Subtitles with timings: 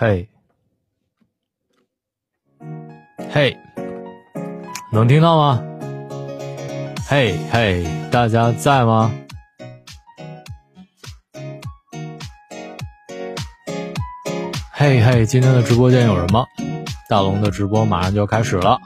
[0.00, 0.26] 嘿，
[3.30, 3.54] 嘿，
[4.90, 5.62] 能听到吗？
[7.06, 9.12] 嘿嘿，大家在吗？
[14.72, 16.46] 嘿嘿，今天的直播间有人吗？
[17.10, 18.80] 大龙的直播马上就要开始了。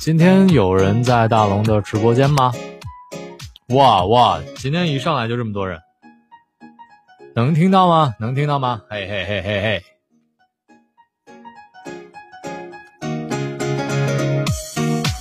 [0.00, 2.52] 今天有人在大龙的直播间吗？
[3.68, 5.78] 哇哇，今天一上来就这么多人，
[7.36, 8.14] 能听到吗？
[8.20, 8.80] 能听到吗？
[8.88, 9.82] 嘿嘿嘿嘿嘿。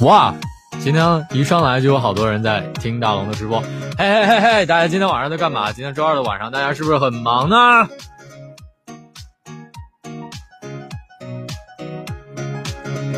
[0.05, 0.31] 哇，
[0.79, 3.59] 今天一上来就有好多人在听大龙的直播，
[3.97, 5.71] 嘿嘿嘿嘿，大家今天晚上在干嘛？
[5.71, 7.57] 今天周二的晚上，大家是不是很忙呢？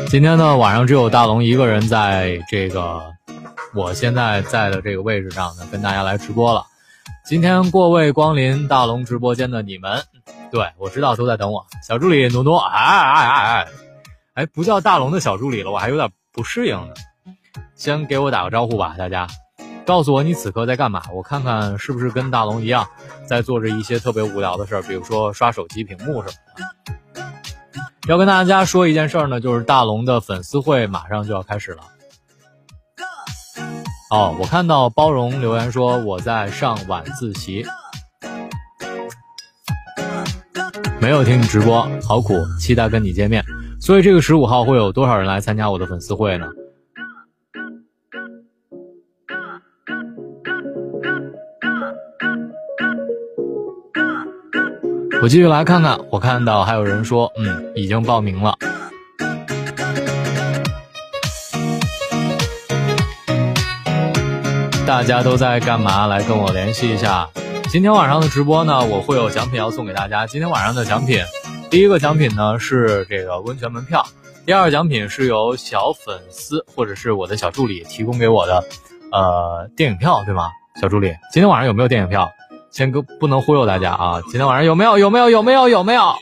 [0.08, 3.02] 今天呢，晚上只有大龙一个人在这个
[3.74, 6.64] 我现在在的这个位置上呢，跟大家来直播了。
[7.28, 10.00] 今天各位光临大龙直播间的你们，
[10.48, 11.66] 对我知道都在等我。
[11.82, 13.68] 小助理努努，哎哎哎哎，
[14.34, 16.94] 哎，不叫大龙的小助理了，我还有点不适应呢。
[17.74, 19.26] 先给我打个招呼吧，大家，
[19.84, 22.86] 告诉我你此刻在干嘛，我看看是不是跟大龙一样，
[23.26, 27.24] 在做着一些特别无聊的事儿，比如说刷手机屏幕什么的。
[28.06, 31.82] 要跟大家说一件事儿呢，就是大龙的粉丝会马上就要开始了。
[34.10, 37.66] 哦，我看到包容留言说我在上晚自习，
[41.00, 43.44] 没有听你直播，好苦，期待跟你见面。
[43.80, 46.46] 所以这个十五号会有多少人来参加我的粉丝会呢？
[55.20, 58.56] 我继续来看看，我看到还有人说，嗯，已经报名了。
[64.86, 66.06] 大家都在干嘛？
[66.06, 67.28] 来跟我联系一下。
[67.68, 70.24] 今天晚上的直播呢，我会有奖品要送给大家。
[70.28, 71.18] 今天晚上的奖品，
[71.68, 74.06] 第一个奖品呢是这个温泉门票，
[74.46, 78.62] 第二个奖品是由小粉丝或者是我的小助理提供给我的，
[79.10, 80.50] 呃，电影票，对吗？
[80.80, 82.30] 小助理，今天晚上有没有电影票？
[82.70, 84.20] 先哥不能忽悠大家啊！
[84.30, 84.98] 今天晚上有没有？
[84.98, 85.28] 有没有？
[85.30, 85.68] 有没有？
[85.68, 86.14] 有没有？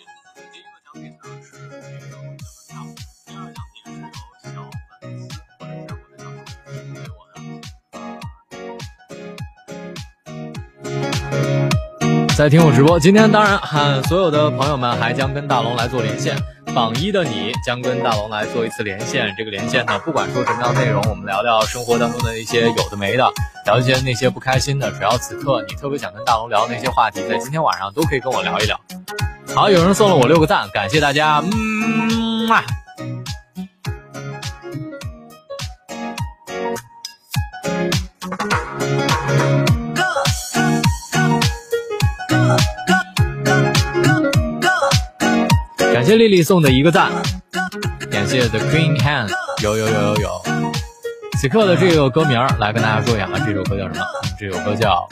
[12.36, 16.36] 在听我直播，今天当然喊所有的朋友们还将跟大龙来做连线。
[16.74, 23.24] 榜一的你将跟大龙来做一次连线，这个连线呢，不管说什么样内容，我们聊聊生活当中的一些有的没的，
[23.64, 28.78] 聊一些那些不开心的，只要此刻你特别想跟大龙聊那些话题，在今天晚上都可以跟我聊一聊。
[29.54, 32.60] 好，有人送了我六个赞，感谢大家，嗯嘛。
[46.04, 47.10] 感谢丽丽送的一个赞，
[48.10, 49.30] 感谢 The Queen Hand，
[49.62, 50.42] 有有有有有。
[51.40, 54.04] 此刻的这个歌名来跟大家说一下啊，这首歌叫什么？
[54.38, 55.08] 这首歌叫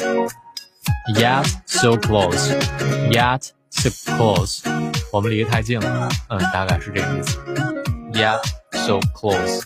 [1.14, 4.60] Yet So Close，Yet So Close，
[5.10, 7.38] 我们离得太近了，嗯，大概是这个意思。
[8.12, 8.42] Yet
[8.72, 9.62] So Close。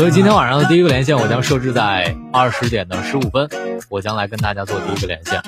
[0.00, 3.46] 所以今天晚上的第一个连线，我将设置在二十点的十五分，
[3.90, 5.38] 我将来跟大家做第一个连线。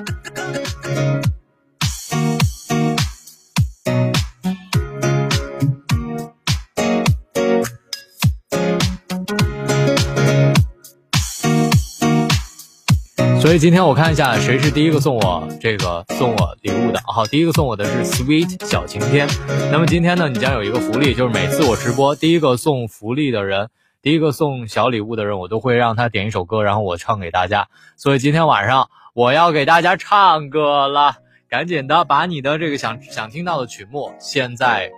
[13.40, 17.00] 所以今天我看一下谁是第一个送我这个送我礼物的。
[17.06, 19.26] 好，第一个送我的是 Sweet 小晴天。
[19.70, 23.70] 那么今天呢，你将有一个福利，就是每次我直播，第一个送福利的人。
[24.02, 27.68] 第一个送小礼物的人，我都会让他点一首歌，然后我唱给大家。
[27.96, 31.18] 所以今天晚上我要给大家唱歌了，
[31.48, 34.90] 赶紧的把你的这个想想听到的曲目现在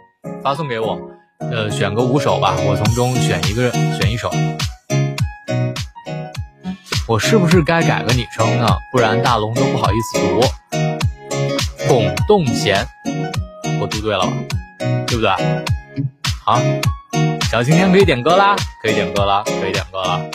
[0.42, 0.98] 发送给我。
[1.38, 3.70] 呃，选个五首吧，我从中选一个，
[4.00, 4.30] 选一首。
[7.06, 8.66] 我是不是该改个昵称呢？
[8.90, 10.40] 不然大龙都不好意思读。
[11.86, 12.86] 巩栋贤，
[13.82, 14.32] 我读对了吧？
[15.06, 15.30] 对不对？
[16.42, 16.58] 好。
[17.50, 20.30] 小晴天可以点歌啦，可以点歌啦，可以点歌了。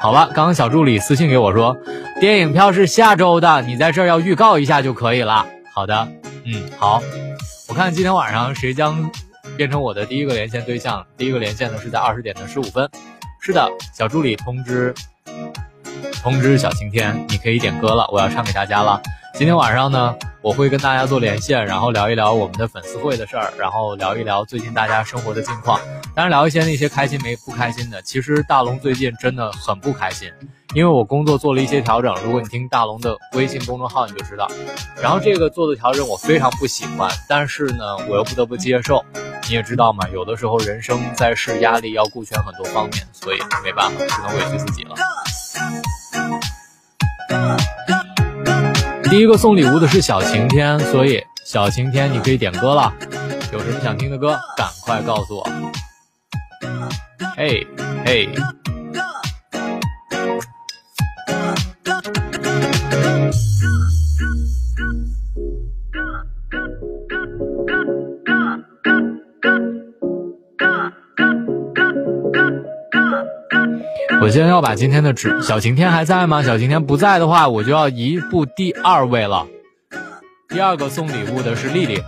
[0.00, 1.76] 好了，刚刚小助理私信给我说，
[2.20, 5.46] 电影票是下周的，你在这儿要预告一下就可以了。
[5.72, 6.08] 好的，
[6.44, 7.02] 嗯，好。
[7.68, 9.10] 我看今天晚上谁将
[9.56, 11.06] 变成我的第一个连线对象？
[11.16, 12.86] 第一个连线呢是在二十点的十五分。
[13.40, 14.92] 是的，小助理通知
[16.22, 19.00] 通知小晴天，你可以点歌了，我要唱给大家了。
[19.34, 25.80] 今天晚上呢，我会跟大家做连线，然后聊一聊我们的粉丝会的事儿，然后聊一聊最近大家生活的近况，
[26.14, 28.00] 当然聊一些那些开心没不开心的。
[28.02, 30.30] 其实大龙最近真的很不开心，
[30.74, 32.14] 因为我工作做了一些调整。
[32.22, 34.46] 如果你听大龙的微信公众号，你就知道。
[35.00, 39.02] 然后这个做的调整我非常不喜欢，但是呢，我又不得不接受。
[39.48, 44.94] 你也知道嘛，有的时候人生在世，压力要顾全很多方面，所以没办法，只能委屈自己了。
[49.12, 52.90] 第一个送礼物的是小晴天，所以小晴天你可以点歌了。
[53.52, 55.46] 有什么想听的歌，赶快告诉我。
[57.36, 57.66] 嘿，
[58.06, 58.30] 嘿。
[74.22, 76.44] 我现在要把今天的纸，小晴天还在吗？
[76.44, 79.48] 小晴天不在的话，我就要移步第二位了。
[80.48, 82.00] 第二个送礼物的是丽丽，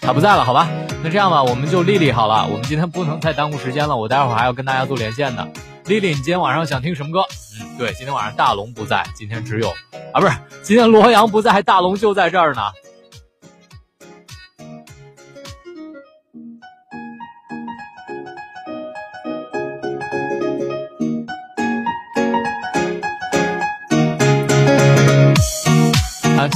[0.00, 0.68] 她不在了，好吧？
[1.02, 2.46] 那这样吧，我们就丽丽好了。
[2.46, 5.44] 我们今天不能再耽误时间了，我待会儿还要跟大家做连线呢。
[5.86, 7.22] 丽丽，你今天晚上想听什么歌？
[7.60, 9.68] 嗯，对，今天晚上大龙不在，今天只有
[10.12, 10.32] 啊，不是，
[10.62, 12.62] 今天罗阳不在，大龙就在这儿呢。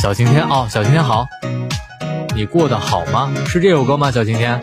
[0.00, 1.26] 小晴天哦，小晴天好，
[2.34, 3.30] 你过得好吗？
[3.46, 4.10] 是这首歌吗？
[4.10, 4.58] 小晴天，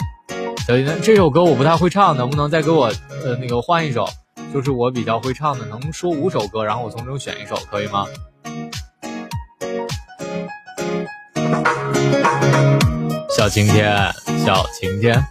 [0.65, 2.87] 小晴天，这首歌我不太会唱，能不能再给我
[3.23, 4.09] 呃那个换一首？
[4.51, 8.07] 就是我比较会唱的，能说五首歌，然后我从中选一首，可以吗？
[13.29, 13.95] 小晴天，
[14.43, 15.23] 小晴天。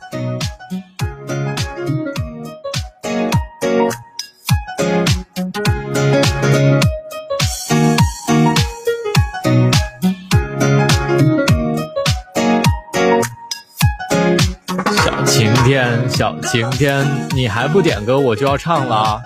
[16.46, 17.04] 晴天，
[17.34, 19.20] 你还不点歌，我就要唱了。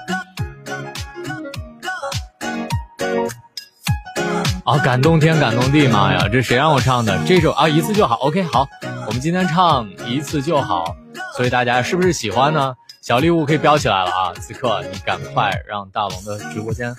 [4.65, 7.19] 啊，感动天，感动地，妈呀，这谁让我唱的？
[7.27, 8.17] 这首啊，一次就好。
[8.17, 8.67] OK，好，
[9.07, 10.97] 我们今天唱一次就好。
[11.37, 12.75] 所以大家是不是喜欢呢？
[13.03, 14.33] 小礼物可以标起来了啊！
[14.41, 16.95] 此刻你赶快让大龙的直播间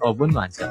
[0.00, 0.70] 呃温暖起来。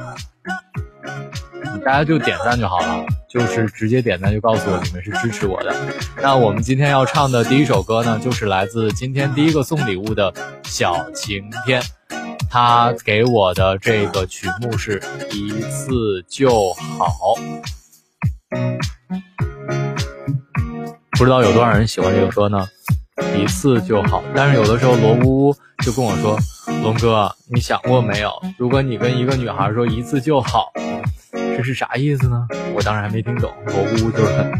[1.85, 5.75] 大家就点赞就好了，就是直接点赞就告诉我你们是支持我的。
[6.21, 10.33] 那我们今天要唱的第一首歌呢，就是来自今天第一个送礼物的
[10.63, 11.81] 小晴天，
[12.49, 17.35] 他给我的这个曲目是一次就好。
[21.17, 22.67] 不知道有多少人喜欢这个歌呢？
[23.37, 24.23] 一次就好。
[24.35, 26.37] 但是有的时候罗呜呜就跟我说，
[26.81, 28.31] 龙哥，你想过没有？
[28.57, 30.71] 如果你跟一个女孩说一次就好。
[31.55, 32.47] 这是啥意思呢？
[32.75, 33.51] 我当时还没听懂。
[33.67, 34.51] 罗乌就是很，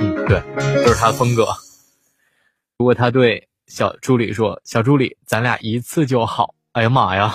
[0.00, 0.42] 嗯，对，
[0.84, 1.46] 就是他的风格。
[2.78, 7.34] 如果他对小助理说：“小助理，咱俩一次就好。”哎呀妈呀！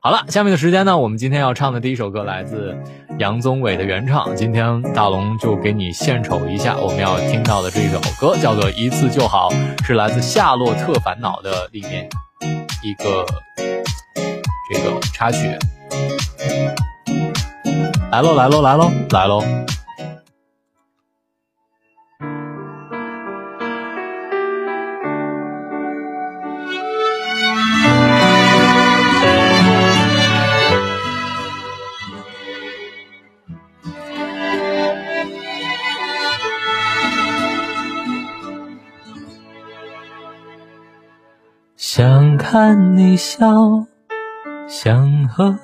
[0.00, 2.76] 好了，下面的时间呢，我们今天要唱的第一首歌来自
[3.18, 4.36] 杨宗纬的原唱。
[4.36, 9.48] 今天大龙就给你献丑一下，我们要听到的这首歌叫做《一次就好》，
[9.86, 12.06] 是来自《夏洛特烦恼》的里面
[12.82, 13.24] 一个
[14.70, 15.56] 这个插曲。
[18.14, 19.42] 来喽来喽来喽来喽！
[41.76, 43.88] 想看你笑，
[44.68, 45.63] 想和。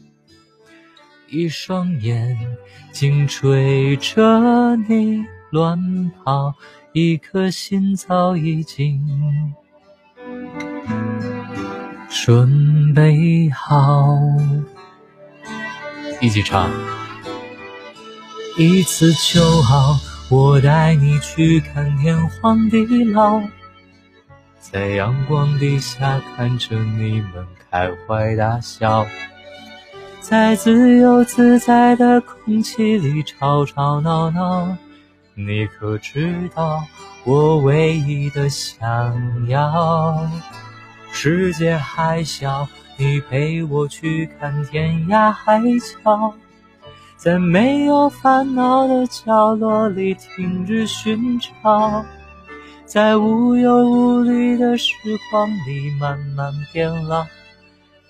[1.31, 2.37] 一双眼
[2.91, 6.53] 睛追着你乱跑，
[6.91, 9.01] 一颗心早已经
[12.09, 14.19] 准备好。
[16.19, 16.69] 一起唱，
[18.57, 19.97] 一次就好，
[20.29, 23.41] 我带你去看天荒地老，
[24.59, 29.05] 在阳光底下看着你们开怀大笑。
[30.21, 34.77] 在自由自在的空气里吵吵闹闹。
[35.33, 36.85] 你可知道，
[37.25, 40.29] 我唯一的想要，
[41.11, 45.59] 世界还小，你陪我去看天涯海
[46.03, 46.35] 角，
[47.17, 52.05] 在没有烦恼的角落里停止寻找，
[52.85, 54.93] 在无忧无虑的时
[55.31, 57.25] 光里慢慢变老。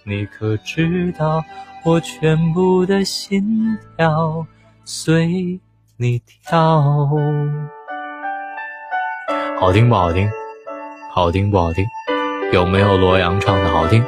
[0.03, 1.44] 你可知道，
[1.84, 4.46] 我全部的心跳
[4.86, 5.60] 随
[5.98, 7.10] 你跳。
[9.60, 10.30] 好听不好听？
[11.12, 11.84] 好听不好听？
[12.54, 14.06] 有没有罗阳唱的好听？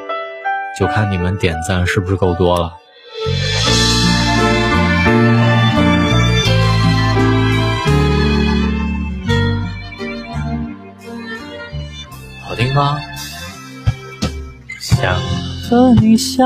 [0.77, 2.73] 就看你们点赞是不是够多了。
[12.43, 12.99] 好听吗？
[14.79, 15.15] 想。
[15.69, 16.45] 和你笑，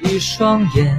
[0.00, 0.96] 一双眼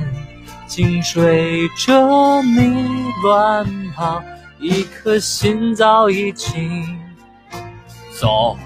[0.68, 3.66] 睛追着你乱
[3.96, 4.22] 跑，
[4.60, 7.00] 一颗心早已经
[8.20, 8.58] 走，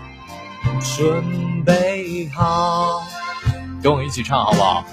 [0.95, 3.03] 准备好。
[3.81, 4.85] 跟我一起唱好不好？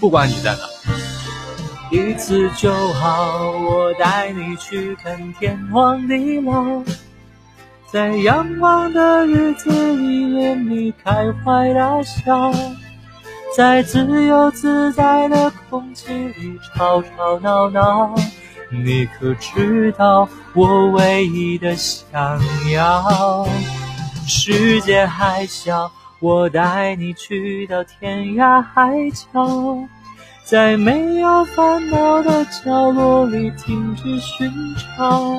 [0.00, 0.58] 不管你在哪，
[1.90, 3.50] 一次就好。
[3.52, 6.82] 我带你去看天荒地老。
[7.90, 12.52] 在阳光的日子里，任你开怀大笑，
[13.54, 18.14] 在自由自在的空气里吵吵闹闹。
[18.70, 22.40] 你可知道，我唯一的想
[22.72, 23.46] 要，
[24.26, 25.90] 世界还小，
[26.20, 29.76] 我带你去到天涯海角。
[30.44, 34.50] 在没有烦恼的角落里停止寻
[34.96, 35.38] 找，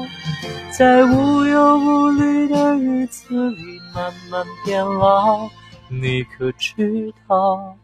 [0.71, 5.49] 在无忧无虑的日子里慢慢变老。
[5.89, 7.75] 你可知道？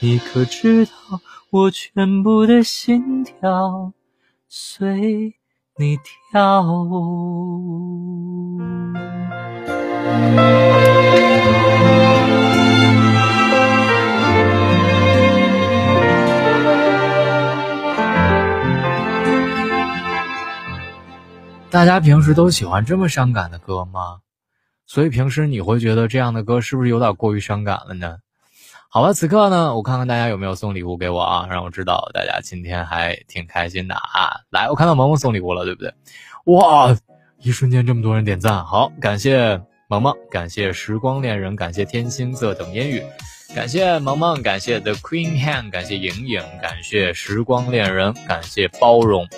[0.00, 0.92] 你可知道？
[1.50, 3.92] 我全部的心跳
[4.46, 5.34] 随
[5.76, 5.98] 你
[6.30, 6.64] 跳。
[21.70, 24.20] 大家平时都喜欢这么伤感的歌吗？
[24.86, 28.18] 所以平时你会觉得这样的歌是不是有点过于伤感了呢？
[28.90, 34.40] 好吧，此刻呢，我看看大家有没有送礼物给我啊，让我知道大家今天还挺开心的啊。
[34.48, 35.92] 来，我看到萌萌送礼物了，对不对？
[36.46, 36.96] 哇，
[37.42, 43.02] 一瞬间这么多人点赞，好，感谢萌萌，感谢时光恋人，感谢天青色等烟雨，
[43.54, 49.28] 感谢萌萌，感谢 The Queen Hand，感谢莹莹，感谢时光恋人，感谢包容。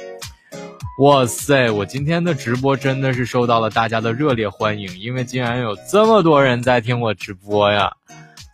[1.01, 1.71] 哇塞！
[1.71, 7.91] 我今天的直播真的是受到了大家的热烈欢迎，因为竟然有这么多人在听我直播呀！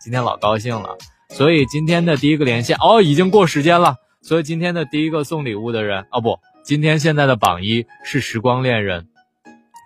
[0.07, 0.97] 今天老高兴了，
[1.31, 3.97] 所以今天的第一个连线哦，已经过时间了。
[4.23, 9.09] 所以今天的第一个送礼物的人哦不，今天现在的榜一是时光恋人。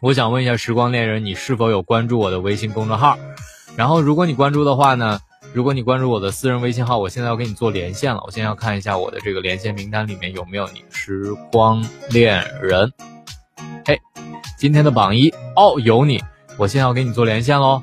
[0.02, 3.16] 我想问一下时光恋人，你是否有关注我的微信公众号？
[3.76, 5.20] 然后如果你关注的话呢？
[5.54, 8.20] 如果你关注我的私人微信号，我现在要给你做连线了。
[8.26, 12.92] 我现在要看一下我的这个连线名单里面有没有你，时光恋人。
[13.86, 13.98] 嘿，
[14.58, 16.22] 今天的榜一哦，有你，
[16.58, 17.82] 我现在要给你做连线喽，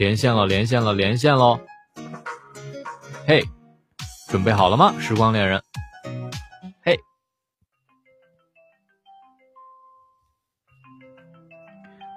[0.00, 1.60] 连线了，连线了，连线喽。
[3.26, 3.44] 嘿，
[4.30, 5.62] 准备好了吗，时光恋人？
[6.82, 6.98] 嘿，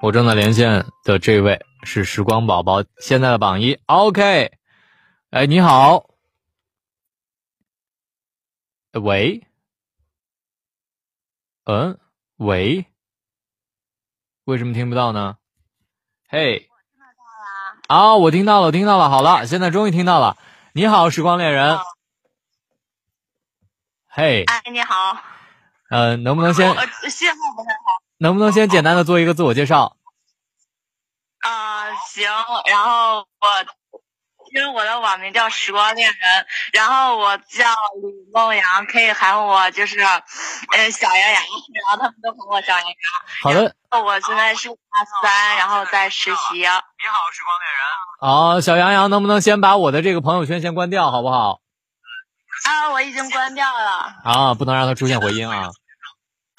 [0.02, 4.50] 我正在连线的这位是时光宝宝，现在的榜一，OK。
[5.32, 6.10] 哎，你好，
[8.94, 9.46] 喂，
[11.66, 12.00] 嗯，
[12.38, 12.86] 喂，
[14.46, 15.38] 为什么听不到呢？
[16.30, 16.70] 嘿，
[17.94, 20.36] 啊，我听到了，听到了，好了，现在终于听到了。
[20.74, 21.78] 你好，时光恋人。
[24.08, 25.16] 嘿，哎，你好。
[25.92, 26.68] 嗯，能不能先？
[26.68, 28.02] 信号不太好。
[28.18, 29.96] 能不能先简单的做一个自我介绍？
[31.42, 32.28] 啊，行，
[32.66, 33.83] 然后我。
[34.54, 37.66] 因为我的网名叫时光恋人，然后我叫
[38.02, 42.96] 李梦阳，可以喊我就是，呃，小杨洋，然后他们都喊我小杨洋。
[43.42, 46.60] 好的，我现在是大三，然后在实习。
[46.60, 46.78] 你好，
[47.32, 47.82] 时光恋人。
[48.22, 51.60] 好，小杨洋，能不能先把我的这个朋友圈先关掉，好不好？
[52.66, 54.14] 啊，我已经关掉了。
[54.24, 55.72] 啊，不能让它出现回音啊。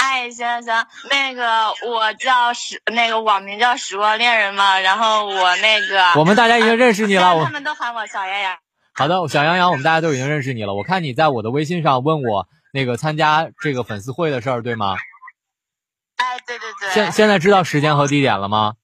[0.05, 8.55] 哎，行行，那个我叫时，那个网名叫时光恋人嘛，然后我那个，我们大家已经认识你了，他们都喊我小杨洋。
[8.93, 10.75] 好的，小杨洋，我们大家都已经认识你了。
[10.75, 14.95] 我看你在我的微信上问我那个参加这个粉丝会的事儿，对吗？
[16.17, 16.91] 哎，对对对。
[16.91, 18.75] 现现在知道时间和地点了吗？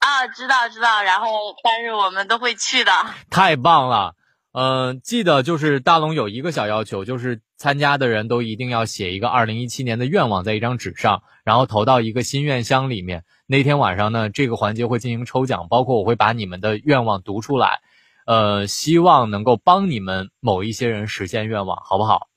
[0.00, 2.92] 啊，知道知道，然后但是我们都会去的。
[3.30, 4.16] 太棒了。
[4.52, 13.24] 嗯，记得就是大龙有一个小要求，就是参加的人都一定要写一个二零一七年的愿望在一张纸上，然后投到一个心愿箱里面。
[13.46, 17.80] 那天晚上呢，这个环节会进行抽奖，包括我会把你们的愿望读出来，
[18.26, 22.28] 呃，希望能够帮你们某一些人实现愿望，好不好？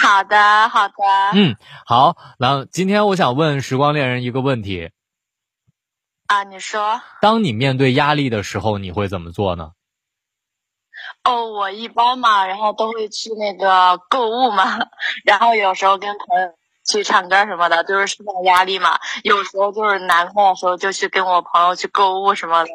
[0.00, 0.94] 好的，好的。
[1.34, 2.16] 嗯，好。
[2.38, 4.90] 那今天我想问时光恋人一个问题。
[6.28, 7.00] 啊，你说。
[7.20, 9.72] 当你面对压力的时候，你会怎么做呢？
[11.28, 14.78] 哦，我一般嘛，然后都会去那个购物嘛，
[15.26, 16.48] 然后有时候跟朋友
[16.90, 18.98] 去唱歌什么的，就是释放压力嘛。
[19.24, 22.70] 有时候就是难过的时候，就去跟我朋友去购物什么的。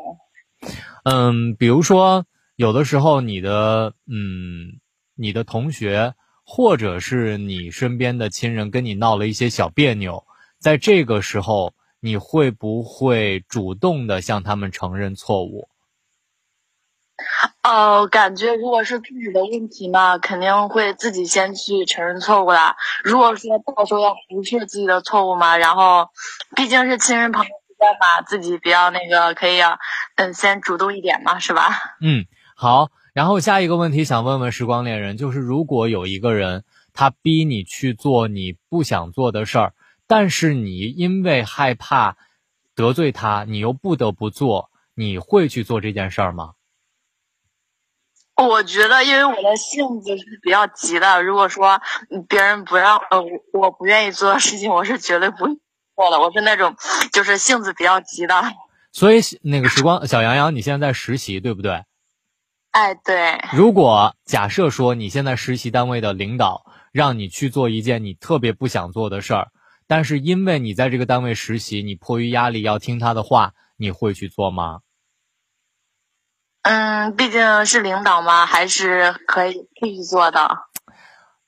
[1.03, 4.79] 嗯，比如说有的时候你的嗯，
[5.15, 6.13] 你的同学
[6.45, 10.23] 或者是你身边的亲人跟你闹了一些小别扭，
[10.59, 15.67] 在这个时候，你会不会主动的向他们承认错误？
[17.63, 22.75] 哦，感觉如果是自己的问题嘛，肯定会自己先去承认错误的。
[23.03, 26.09] 如果说到时候要不是自己的错误嘛，然后
[26.55, 29.61] 毕竟是亲人朋友之间嘛，自己比较那个可以，
[30.15, 31.69] 嗯，先主动一点嘛，是吧？
[32.01, 32.25] 嗯，
[32.55, 32.89] 好。
[33.13, 36.63] 然后下一个问题想问问时光恋人，就是如果有一个人
[36.93, 39.73] 他逼你去做你不想做的事儿，
[40.07, 42.17] 但是你因为害怕
[42.75, 46.53] 得罪他，你又不得不做，你会去做这件事儿吗？
[48.35, 51.21] 我觉得，因为我的性子是比较急的。
[51.21, 51.81] 如果说
[52.27, 53.23] 别人不让，呃，
[53.53, 56.19] 我不愿意做的事情，我是绝对不做的。
[56.19, 56.75] 我是那种
[57.11, 58.41] 就是性子比较急的。
[58.91, 61.83] 所以，那个时光小杨洋，你现在在实习，对不对？
[62.71, 63.39] 哎，对。
[63.53, 69.49] 如果假设说你现在实习单位的领导让你去做一件你特别不想做的事儿，
[69.87, 74.79] 但是因为你在这个单位实习，你迫于压力要听他的话，你会去做吗？
[76.63, 80.57] 嗯，毕竟是领导嘛，还是可以继续做的。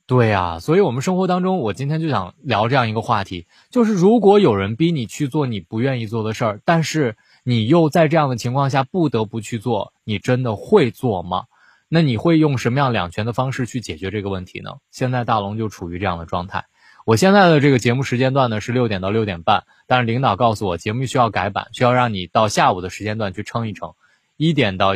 [0.06, 11.46] 对呀，所以我们生活当中，我今天就想聊这样一个话题，就是如果有人逼你去做你不愿意做的事儿，但是你又在这样的情况下不得不去做，你真的会做吗？
[11.88, 14.72] 那你会用什么样两全的方式去解决这个问题呢？
[14.92, 16.66] 现在大龙就处于这样的状态。
[17.06, 23.94] 我现在的这个节目时间段呢是六点到六点半，但是领导告诉我节目需要改版，需要让你到下午的时间段去撑一撑。
[24.38, 24.94] 一点到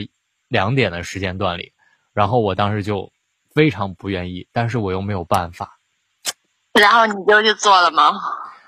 [0.47, 1.73] 两点的时间段里，
[2.13, 3.12] 然后我当时就
[3.54, 5.80] 非常不愿意，但是我又没有办法。
[6.73, 8.13] 然后你就去做了吗？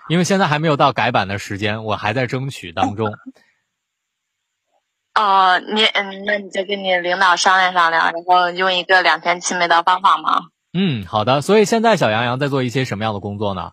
[0.09, 3.13] 因为现在还没有到改版的时间，我还在争取当中。
[5.13, 10.47] 哦，你嗯，那你就跟你领导商量商量，然后用一个两全其美的方法嘛。
[10.73, 11.41] 嗯，好的。
[11.41, 13.71] 所以现在小杨洋在做一些什么样的工作呢？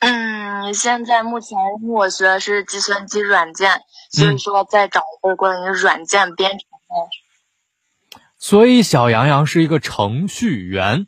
[0.00, 8.20] 嗯，现在目前我学的是计算机软件，所以说在找一个关于软件编程的。
[8.38, 11.06] 所以小杨洋是一个程序员。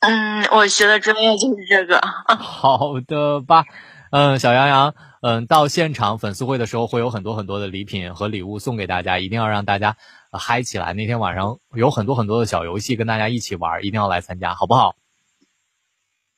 [0.00, 2.00] 嗯，我学的专业就是这个。
[2.38, 3.64] 好的吧，
[4.12, 9.98] 嗯，小杨洋，嗯，到现场粉丝会的时候会有很多很多的礼品和礼物送给大家，一定要让大家
[10.32, 10.94] 嗨起来。
[10.94, 14.94] 那天晚上有很多很多的小游戏跟大家一起玩，一定要来参加，好不好？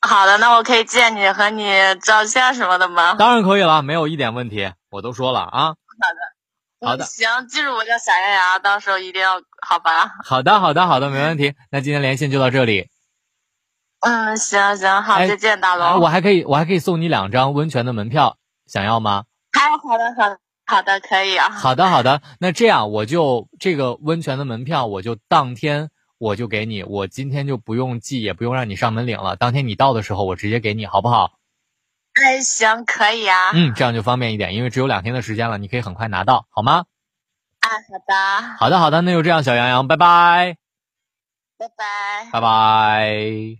[0.02, 1.70] 好的，那我可以见你和你
[2.02, 3.14] 照相什么的吗？
[3.18, 5.74] 当然可以了，没有一点问题，我都说了啊。
[6.80, 10.12] 好的，好的，行，记住我叫小杨洋，到时候一定要好吧？
[10.24, 11.54] 好的，好的，好的，没问题。
[11.70, 12.88] 那今天连线就到这里。
[14.00, 16.00] 嗯，行行，好，再见，大龙。
[16.00, 19.24] 我还可以，我还可以送你两张温泉的门票，想要吗？
[19.52, 21.50] 好，好的，好的，好的，可以啊。
[21.50, 25.90] 好的，好的，那这样我就这个温泉的门票，我就当天。
[26.20, 29.36] 我就给你，我今天就不用寄，也不用让你上门领了。
[29.36, 31.38] 当天你到的时候，我直接给你，好不好？
[32.12, 33.52] 哎，行，可以啊。
[33.54, 36.84] 嗯，这样就方便一点，因为只有两天的时间了，你可以很快拿到，好吗？
[37.60, 38.56] 啊，好的。
[38.58, 40.58] 好的，好的，那就这样，小杨洋，拜拜。
[41.56, 42.28] 拜拜。
[42.30, 43.56] 拜拜。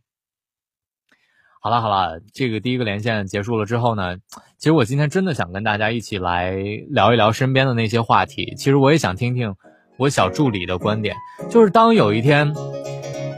[1.62, 4.18] 好了好了，这个第一个连线结束了之后呢，
[4.58, 6.52] 其实我今天真的想跟大家一起来
[6.90, 8.54] 聊一聊身边的那些话题。
[8.56, 9.56] 其实我也想听听
[10.00, 11.14] 我小助理的观点，
[11.50, 12.54] 就是当有一天，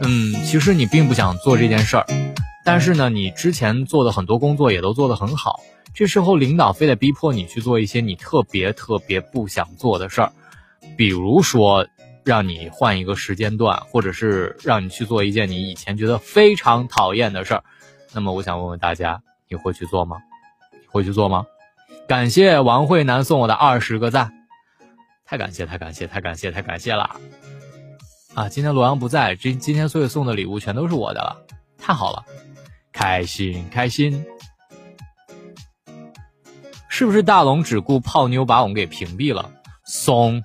[0.01, 2.07] 嗯，其实你并不想做这件事儿，
[2.65, 5.59] 但是呢，你之前做的很多工作也都做得很好，
[5.93, 10.31] 这时候领导非得逼迫你去做一些你特别特别不想做的事儿，
[10.97, 11.85] 比如说
[12.23, 17.65] 让你换一个时间段，或者是让你去做一件你以前觉得非常讨厌的事儿。
[18.13, 20.19] 那么我想问问大家，你会去做吗？
[20.93, 21.45] 会去做吗？
[22.07, 24.33] 感谢王慧楠送我的二十个赞，
[25.33, 27.19] 太感谢，太感谢，太感谢，太感谢了！
[28.35, 31.47] 啊，今天罗阳不在，今今天所有送的礼物全都是我的了，
[31.79, 32.23] 太好了，
[32.93, 34.27] 开心开心！
[36.87, 39.51] 是不是大龙只顾泡妞把我们给屏蔽了？
[39.87, 40.45] 松，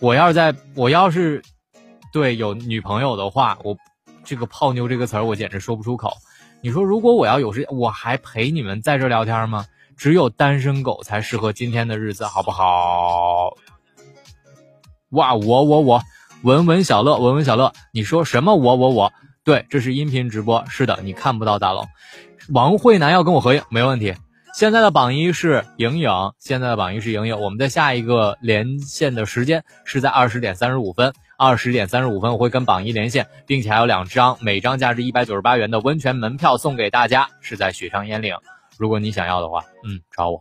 [0.00, 1.42] 我要是在，我要是
[2.12, 3.74] 对有女朋友的话，我
[4.22, 6.12] 这个泡妞这个词儿我简直说不出口。
[6.60, 9.64] 你说，如果我要有时间，我还陪你们在这聊天吗？
[9.96, 13.56] 只有单身狗才适合今天的日子，好不好？
[15.10, 16.02] 哇，我我我，
[16.42, 18.54] 文文小乐，文文小乐，你说什么？
[18.54, 21.88] 我我我，对，这是音频直播，是的，你看不到大龙。
[22.50, 24.14] 王慧楠要跟我合影，没问题。
[24.54, 27.40] 现在的榜一是莹莹，现在的榜一是莹莹。
[27.40, 31.12] 我们的下一个连线的时间是在二十点三十五分。
[31.36, 38.36] 二十点三十五分，我会跟榜一连线，并且还有两张每张价值一百九十八元的温泉门票送给大家，是在雪上烟岭。
[38.76, 40.40] 如果你想要的话，嗯，找我。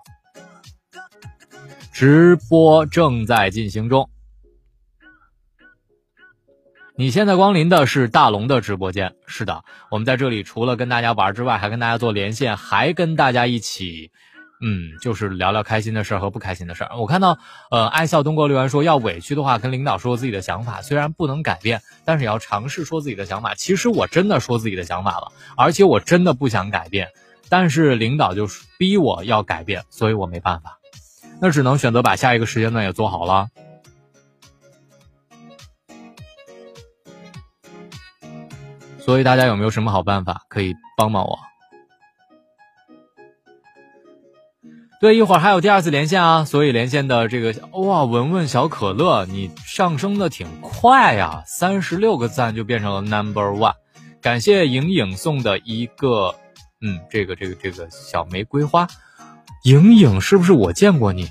[1.94, 4.10] 直播正在进行中。
[7.00, 14.12] 你现在光临的是大龙的直播间，是的，我们在这里除了跟大家玩之外，还跟大家做连线，还跟大家一起。
[14.62, 16.98] 嗯，就是聊聊开心的事儿和不开心的事儿。
[16.98, 17.38] 我看到，
[17.72, 23.56] 呃，爱笑东哥留言说，要委屈的话跟领导说自己的想法，虽然不能改变，但是也要尝试说自己的想法。
[23.56, 27.08] 其实我真的说自己的想法了，而且我真的不想改变，
[27.48, 28.46] 但是领导就
[28.78, 30.78] 逼我要改变，所以我没办法，
[31.40, 33.48] 那只能选择把下一个时间段也做好了。
[39.10, 41.40] 所以大家有没有什么好办法可以帮帮我？
[45.02, 53.74] 对，一会儿还有第二次连线啊，所以连线的这个哇，文文小可乐，你上升的挺快呀，三十六个赞就变成了 number one，
[54.22, 56.36] 感谢莹莹送的一个，
[56.82, 58.88] 嗯，这个这个这个小玫瑰花，
[59.64, 61.28] 莹莹是不是我见过你？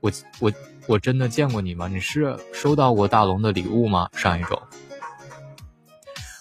[0.00, 0.50] 我我
[0.86, 1.86] 我真的见过你吗？
[1.86, 4.08] 你是收到过大龙的礼物吗？
[4.14, 4.62] 上一周，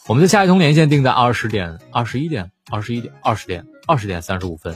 [0.07, 4.75] 我们的下一通连线定在二十点、二十一点、二十一点、二十点、二十点三十五分。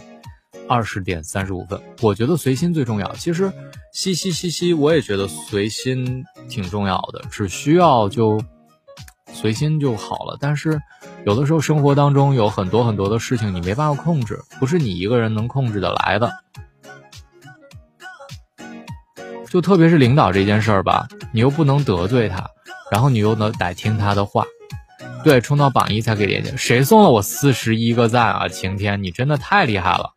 [0.69, 3.13] 二十点三十五分，我觉得随心最重要。
[3.15, 3.49] 其实，
[3.93, 8.41] 嘻嘻嘻嘻，我也觉得随心挺重要的，只需要就
[9.31, 10.37] 随心就好了。
[10.41, 10.77] 但是，
[11.25, 16.29] 有的时候生活当中有很多很多的事情你没办法控制，不是你一个人能控制的来的。
[19.49, 22.45] 就特别是领导这件事儿吧，你又不能得罪他，
[22.91, 24.43] 然后你又能得听他的话。
[25.23, 26.57] 对，冲到榜一才给连。
[26.57, 28.47] 谁送了我四十一个赞啊？
[28.47, 30.13] 晴天，你真的太厉害了。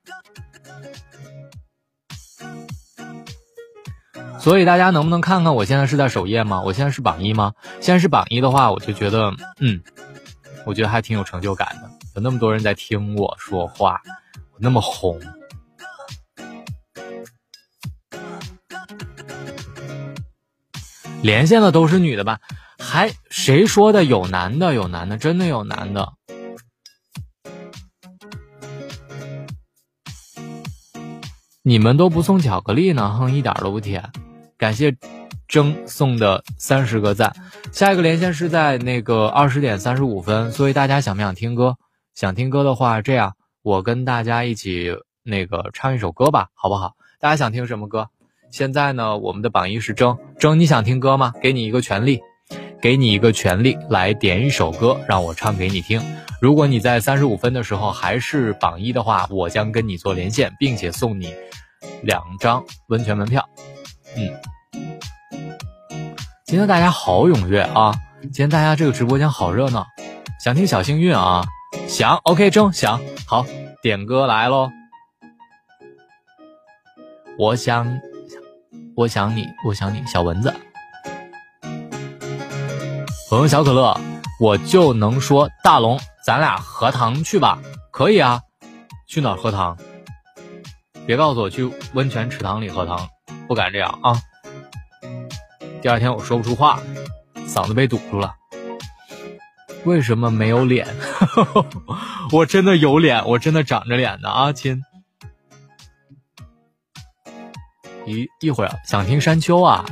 [4.39, 6.63] 所以大家能不能看看我现在是在首页吗？
[6.63, 7.53] 我现在是榜一吗？
[7.81, 9.83] 现在是榜一的话，我就觉得，嗯，
[10.65, 11.91] 我觉得还挺有成就感的。
[12.15, 14.01] 有那么多人在听我说话，
[14.53, 15.21] 我那么红，
[21.23, 22.39] 连线的都是女的吧？
[22.81, 24.03] 还谁说的？
[24.05, 26.13] 有男的，有男的，真的有男的。
[31.63, 33.15] 你们都不送巧克力呢？
[33.17, 34.11] 哼，一点都不甜。
[34.57, 34.97] 感谢
[35.47, 37.33] 征送的三十个赞，
[37.71, 41.77] 下一个连线是在那个二十点三十五分，所以大家想不想听歌？
[42.15, 46.95] 想听歌的话，这样我跟大家一起那个唱一首歌吧，好不好？
[47.21, 48.09] 大家想听什么歌？
[48.51, 51.33] 现在呢，我们的榜一是征征，你想听歌吗？
[51.41, 52.21] 给你一个权利，
[52.81, 56.01] 给你一个权利来点一首歌，让我唱给你听。
[56.41, 61.35] 如果你在三十五分的时候还是榜一的话，我将跟你做连线，并且送你
[62.03, 63.47] 两张温泉门票。
[64.17, 64.31] 嗯。
[66.47, 67.95] 今天大家好踊跃啊！
[68.23, 69.87] 今天大家这个直播间好热闹，
[70.43, 71.45] 想听小幸运啊？
[71.87, 73.47] 想，OK，中想好
[73.83, 74.71] 点歌来喽！
[77.39, 78.01] 我想，
[78.97, 80.53] 我想你，我想你，小蚊子，
[83.31, 83.97] 朋友小可乐，
[84.41, 87.61] 我就能说大龙，咱俩喝汤去吧？
[87.93, 88.41] 可以啊，
[89.07, 89.79] 去哪儿喝汤？
[91.07, 93.09] 别告诉我去温泉池塘里喝汤，
[93.47, 94.21] 不敢这样啊！
[95.81, 96.81] 第二天我说不出话，
[97.47, 98.35] 嗓子被堵住了。
[99.85, 100.89] 为什么没有脸？
[102.35, 104.83] 我真的有脸，我真的长着脸的啊，亲。
[108.07, 109.85] 一一会儿想听山丘啊，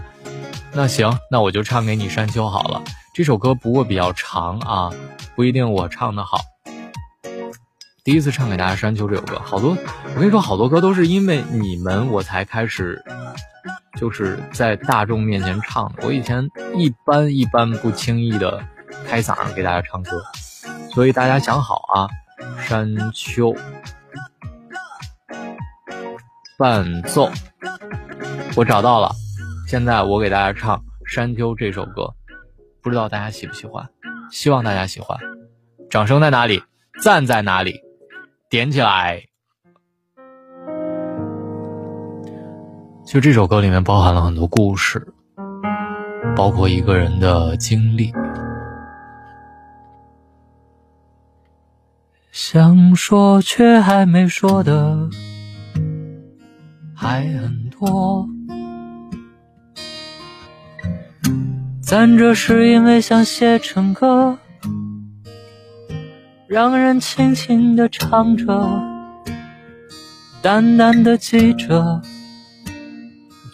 [0.73, 2.83] 那行，那我就唱给你山丘好了。
[3.19, 4.93] 这首歌不过比较长啊，
[5.35, 6.39] 不一定我唱的好。
[8.05, 9.77] 第一次唱给大家山丘这首歌，好多
[10.15, 13.03] 我跟你说，好多歌都是因为你们我才开始，
[13.99, 16.07] 就是在大众面前唱的。
[16.07, 18.65] 我以前一般一般不轻易的
[19.05, 20.23] 开嗓给大家唱歌，
[20.95, 22.07] 所以大家想好啊，
[22.61, 23.53] 山丘
[26.57, 27.29] 伴奏。
[28.55, 29.11] 我找到了，
[29.67, 32.15] 现在我给大家唱《山丘》这首歌，
[32.89, 33.87] 不知道大家喜不喜欢？
[34.31, 35.19] 希望大家喜欢。
[35.91, 36.63] 掌声在哪里？
[37.03, 37.83] 赞在哪里？
[38.49, 39.23] 点起来！
[43.05, 45.07] 其实这首歌里面包含了很多故事，
[46.35, 48.11] 包括一个人的经历。
[52.33, 55.11] 想说却还没说的
[56.97, 58.27] 还很多。
[61.89, 64.37] 咱这是因为想写成歌，
[66.47, 68.45] 让人轻轻地唱着，
[70.43, 72.03] 淡淡的记着，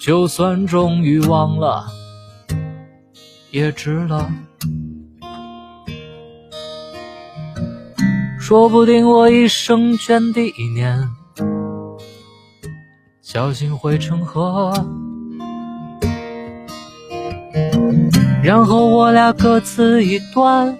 [0.01, 1.87] 就算终于忘了，
[3.53, 4.29] 也值了。
[8.37, 11.09] 说不定我一生涓滴一念，
[13.23, 14.75] 小心汇成河。
[18.43, 20.77] 然后我俩各自一端，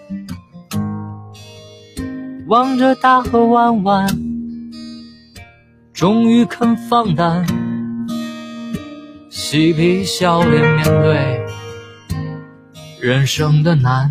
[2.47, 4.07] 望着大河弯弯，
[5.93, 7.47] 终于肯放胆，
[9.31, 11.47] 嬉皮笑脸面对
[13.01, 14.11] 人生的难。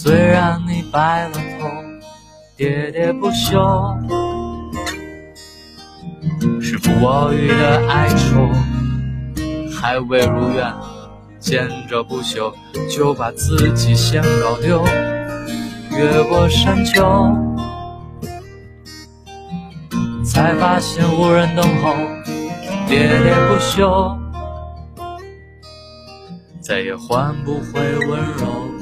[0.00, 1.66] 虽然你白了头，
[2.56, 3.58] 喋喋不休，
[6.60, 8.48] 时不我予的哀愁
[9.74, 10.72] 还未如愿，
[11.40, 12.54] 见着不朽，
[12.88, 14.84] 就把自己先搞丢。
[15.90, 17.34] 越过山丘，
[20.24, 21.90] 才发现无人等候，
[22.86, 24.16] 喋喋不休，
[26.60, 28.77] 再也换不回温柔。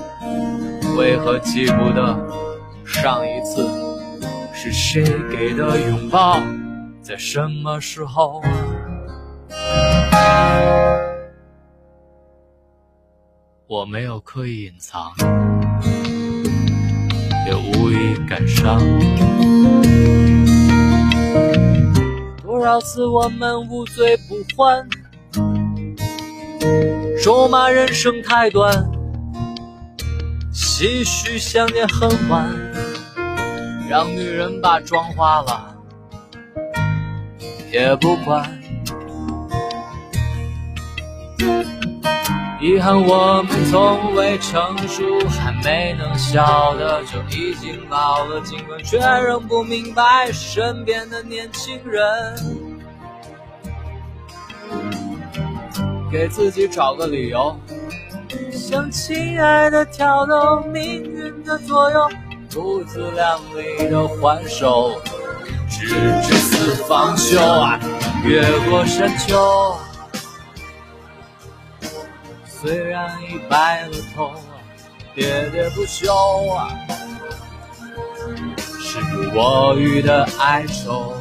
[0.96, 2.18] 为何记不得
[2.87, 3.68] 上一次
[4.54, 6.40] 是谁给的拥抱，
[7.02, 8.40] 在什么时候？
[13.66, 15.12] 我没有刻意隐藏，
[17.46, 18.80] 也无意感伤。
[22.42, 24.88] 多少次我们无醉不欢，
[27.22, 28.95] 咒骂人生太短。
[30.78, 32.54] 唏嘘想念很晚，
[33.88, 35.74] 让女人把妆花了
[37.72, 38.46] 也不管。
[42.60, 48.38] 遗憾我们从未成熟，还没能晓得就已经老了。
[48.42, 52.36] 尽管却仍不明白身边的年轻人，
[56.12, 57.58] 给自己找个理由。
[58.68, 62.09] 向亲爱的挑逗命运的左右，
[62.50, 65.00] 不自量力的还手，
[65.70, 65.87] 直
[66.22, 67.79] 至死方休啊！
[68.24, 69.76] 越过山丘，
[72.44, 74.33] 虽然已白了头，
[75.14, 76.12] 喋喋不休
[76.48, 76.68] 啊，
[78.81, 81.14] 时不我予的哀愁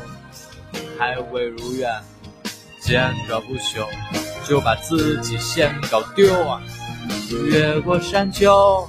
[0.98, 1.92] 还未如愿，
[2.82, 3.86] 见着不朽
[4.48, 6.60] 就把自己先搞丢啊！
[7.50, 8.88] 越过山丘，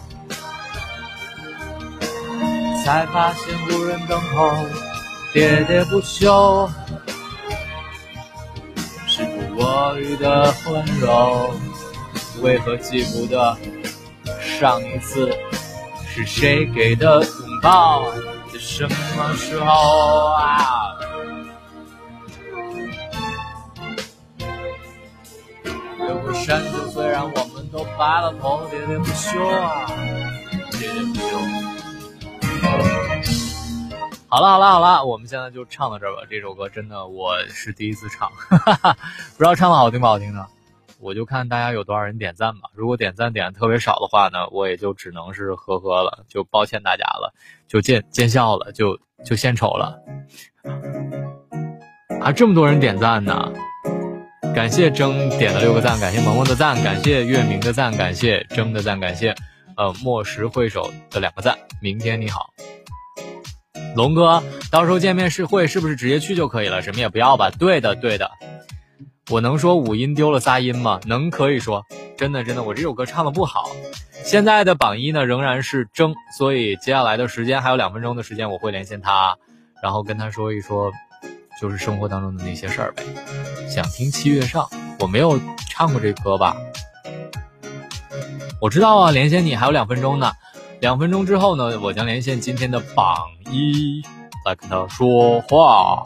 [2.84, 4.50] 才发现无人等候，
[5.34, 6.68] 喋喋不休，
[9.06, 11.54] 时不我予的温柔，
[12.40, 13.56] 为何记不得
[14.40, 15.36] 上一次
[16.06, 18.04] 是谁给的拥抱，
[18.52, 18.84] 在什
[19.16, 20.82] 么时候啊？
[25.98, 29.84] 越过山丘，虽然我们都白了头，喋喋不休啊，
[30.70, 31.36] 喋喋不休
[34.28, 36.22] 好了好了好了，我们现在就唱到这儿吧。
[36.30, 38.96] 这首歌真的我是第一次唱，哈哈，
[39.36, 40.46] 不知道唱的好听不好听呢。
[41.00, 42.70] 我就看大家有多少人点赞吧。
[42.72, 47.34] 如果点赞点的特别少的话呢，我也就只能是呵呵了，就抱歉大家了，
[47.68, 50.00] 就见见笑了，就就献丑了。
[52.22, 53.52] 啊，这么多人点赞呢！
[54.54, 59.34] 感谢征点了六个赞，感谢萌萌的赞，感谢月明的赞，感谢征的赞，感谢
[59.76, 61.56] 呃莫石会手的两个赞。
[61.80, 62.50] 明天你好，
[63.94, 66.80] 龙哥，到时候见面是会是不是直接去就可以了？
[66.80, 67.50] 什么也不要吧？
[67.58, 68.30] 对的，对的。
[69.30, 71.00] 我能说五音丢了仨音吗？
[71.04, 71.84] 能，可以说。
[72.16, 73.70] 真的，真的，我这首歌唱的不好。
[74.24, 79.36] 现在的榜一呢仍然是征，所以接下来的时间还有两分钟的时间，我会连线他，
[79.82, 80.90] 然后跟他说一说，
[81.60, 83.02] 就是生活当中的那些事儿呗。
[83.68, 84.68] 想听七月上，
[85.00, 86.56] 我没有唱过这歌吧？
[88.60, 90.32] 我知道啊，连线你还有两分钟呢。
[90.80, 93.16] 两分钟之后呢，我将连线今天的榜
[93.50, 94.02] 一，
[94.44, 96.04] 来跟他说话。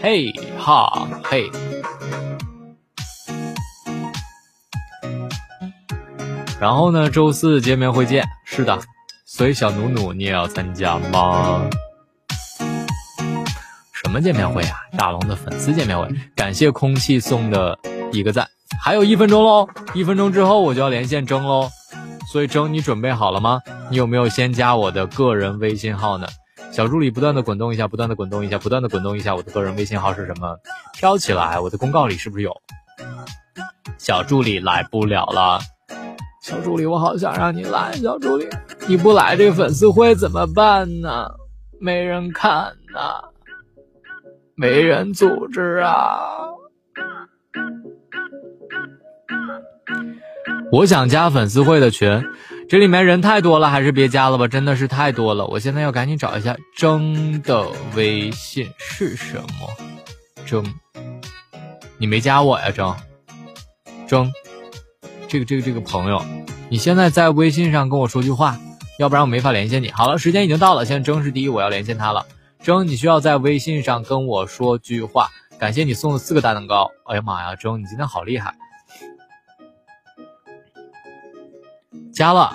[0.00, 1.50] 嘿哈嘿，
[6.60, 7.10] 然后呢？
[7.10, 8.78] 周四见面会见，是的。
[9.24, 11.68] 所以小努努，你也要参加吗？
[14.08, 14.78] 什么见面会啊？
[14.96, 16.08] 大龙的粉丝见面会。
[16.34, 17.78] 感谢空气送的
[18.10, 18.48] 一个赞。
[18.82, 21.68] 还有一分钟喽，一分钟之后我就要连线征喽。
[22.32, 23.60] 所以征，你准备好了吗？
[23.90, 26.26] 你有没有先加我的个人微信号呢？
[26.72, 29.36] 小助理不断的滚动一下，不断的滚动一下，不断的滚动一下。
[29.36, 30.56] 我的个人微信号是什么？
[30.94, 32.50] 飘起来，我的公告里是不是有？
[33.98, 35.60] 小助理来不了了。
[36.42, 37.92] 小助理，我好想让你来。
[37.92, 38.48] 小助理，
[38.86, 41.28] 你不来这个粉丝会怎么办呢？
[41.78, 43.22] 没人看呐，
[44.60, 46.18] 没人组织啊。
[50.72, 52.24] 我想加粉丝会的群。
[52.68, 55.46] 这里面人太多了，还是别加了吧，真的是太多了。
[55.46, 59.68] 我现在要赶紧找一下征的微信是什么？
[60.44, 60.64] 征，
[61.96, 62.70] 你没加我呀？
[62.72, 62.96] 征，
[64.08, 64.32] 征，
[65.28, 66.20] 这个这个这个朋友，
[66.68, 68.58] 你现在在微信上跟我说句话，
[68.98, 69.90] 要不然我没法连线你。
[69.92, 72.26] 好了，时间已经到了，现在征是第一，我要连线他了。
[72.68, 75.30] 征，你需要在微信上跟我说句话。
[75.58, 76.90] 感谢你送的四个大蛋糕。
[77.06, 78.54] 哎呀妈呀，征，你今天好厉害！
[82.12, 82.52] 加了，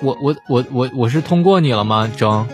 [0.00, 2.08] 我我我我我是通过你了吗？
[2.16, 2.46] 征，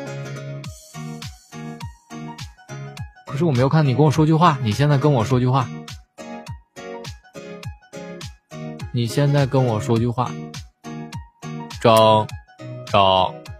[3.26, 5.68] 可是我没有看你跟我说句话，你现在跟我说句话，
[8.92, 10.30] 你现在跟我说句话，
[11.82, 12.26] 征，
[12.86, 13.02] 征，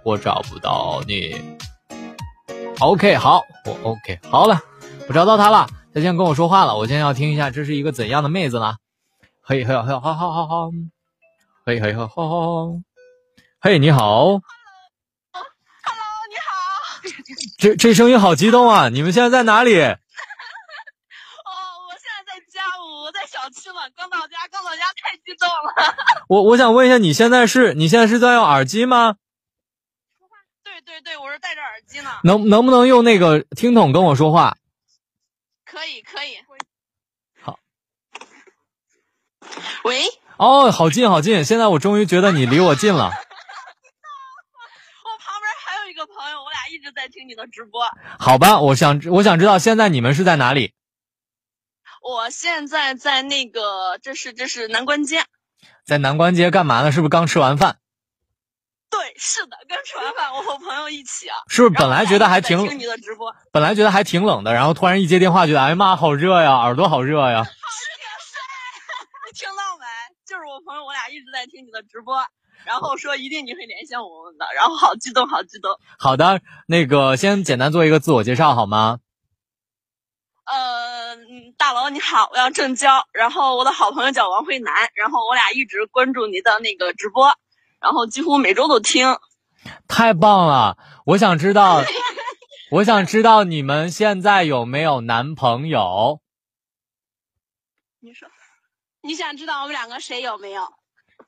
[0.02, 1.53] 我找不到你。
[2.84, 4.60] OK，好，我 OK，好了，
[5.08, 8.76] 我找到他了，他现在跟我说话了，我现在要听一下这是一个怎样的妹子呢？
[9.40, 10.70] 嘿嘿嘿，好好好好。
[11.64, 12.82] 嘿嘿呵呵呵，
[13.58, 14.26] 嘿你好
[15.32, 16.52] ，Hello，Hello，你好，
[17.56, 18.90] 这这声音好激动啊！
[18.90, 19.80] 你们现在在哪里？
[19.80, 19.96] 哦，我
[21.96, 25.94] 现在在家，我在小区呢，刚到家，刚到家，太激动了。
[26.28, 29.16] 我我想问一下，你现在是你现在是在用耳机吗？
[30.62, 31.73] 对对对，我是戴着耳。
[32.22, 34.56] 能能不能用那个听筒跟我说话？
[35.64, 36.36] 可以可以。
[37.42, 37.58] 好。
[39.84, 40.04] 喂。
[40.36, 41.44] 哦，好近好近！
[41.44, 43.04] 现在我终于觉得你离我近了。
[43.04, 43.10] 我
[45.20, 47.88] 旁边还有一个朋友，我俩一直在听你的直播。
[48.18, 50.74] 好吧，我想我想知道现在你们是在哪里？
[52.02, 55.24] 我现在在那个，这是这是南关街。
[55.84, 56.90] 在南关街干嘛呢？
[56.90, 57.78] 是不是刚吃完饭？
[58.94, 61.36] 对，是的，刚吃完饭，我和朋友一起啊。
[61.48, 67.42] 是不是本来觉得还挺听你的直播，本来觉得还挺冷的，然后突然一接电话，觉得哎呀妈，好热呀，耳朵好热呀。
[67.42, 67.50] 好热，
[69.34, 69.84] 听到没？
[70.24, 72.24] 就是我朋友，我俩一直在听你的直播，
[72.64, 75.76] 然后说一定你会联系我们的，然后好激动，好激动。
[75.98, 79.00] 好的，那个先简单做一个自我介绍好吗？
[80.46, 81.16] 呃，
[81.56, 87.34] 大佬你好，我叫郑娇，然后我的好朋友叫王慧楠，然后我俩一直关注你的那个直播，
[87.84, 89.18] 然后几乎每周都听。
[89.86, 90.78] 太棒了！
[91.04, 91.82] 我想知道，
[92.70, 96.22] 我想知道你们现在有没有男朋友？
[98.00, 98.26] 你说。
[99.02, 100.62] 你想知道我们两个谁有没有？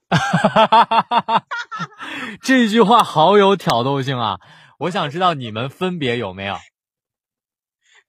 [2.41, 4.39] 这句话好有挑逗性啊！
[4.79, 6.57] 我想知道你们分别有没有？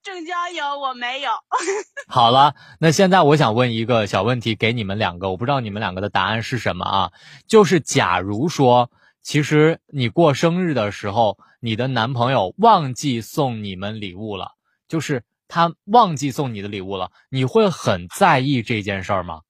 [0.08, 1.32] 郑娇有，我没有。
[2.08, 7.12] 好了，那现在我想问一个小问题给你们两个，我不知道你们两个的答案是什么啊？
[7.46, 8.90] 就是假如说，
[9.21, 14.54] 其实你过生日的时候，你的男朋友忘记送你们礼物了，
[14.88, 19.42] 就是他忘记送你的礼物了，你会很在意这件事儿吗？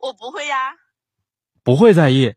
[0.00, 0.72] 我不会呀，
[1.62, 2.34] 不会在意。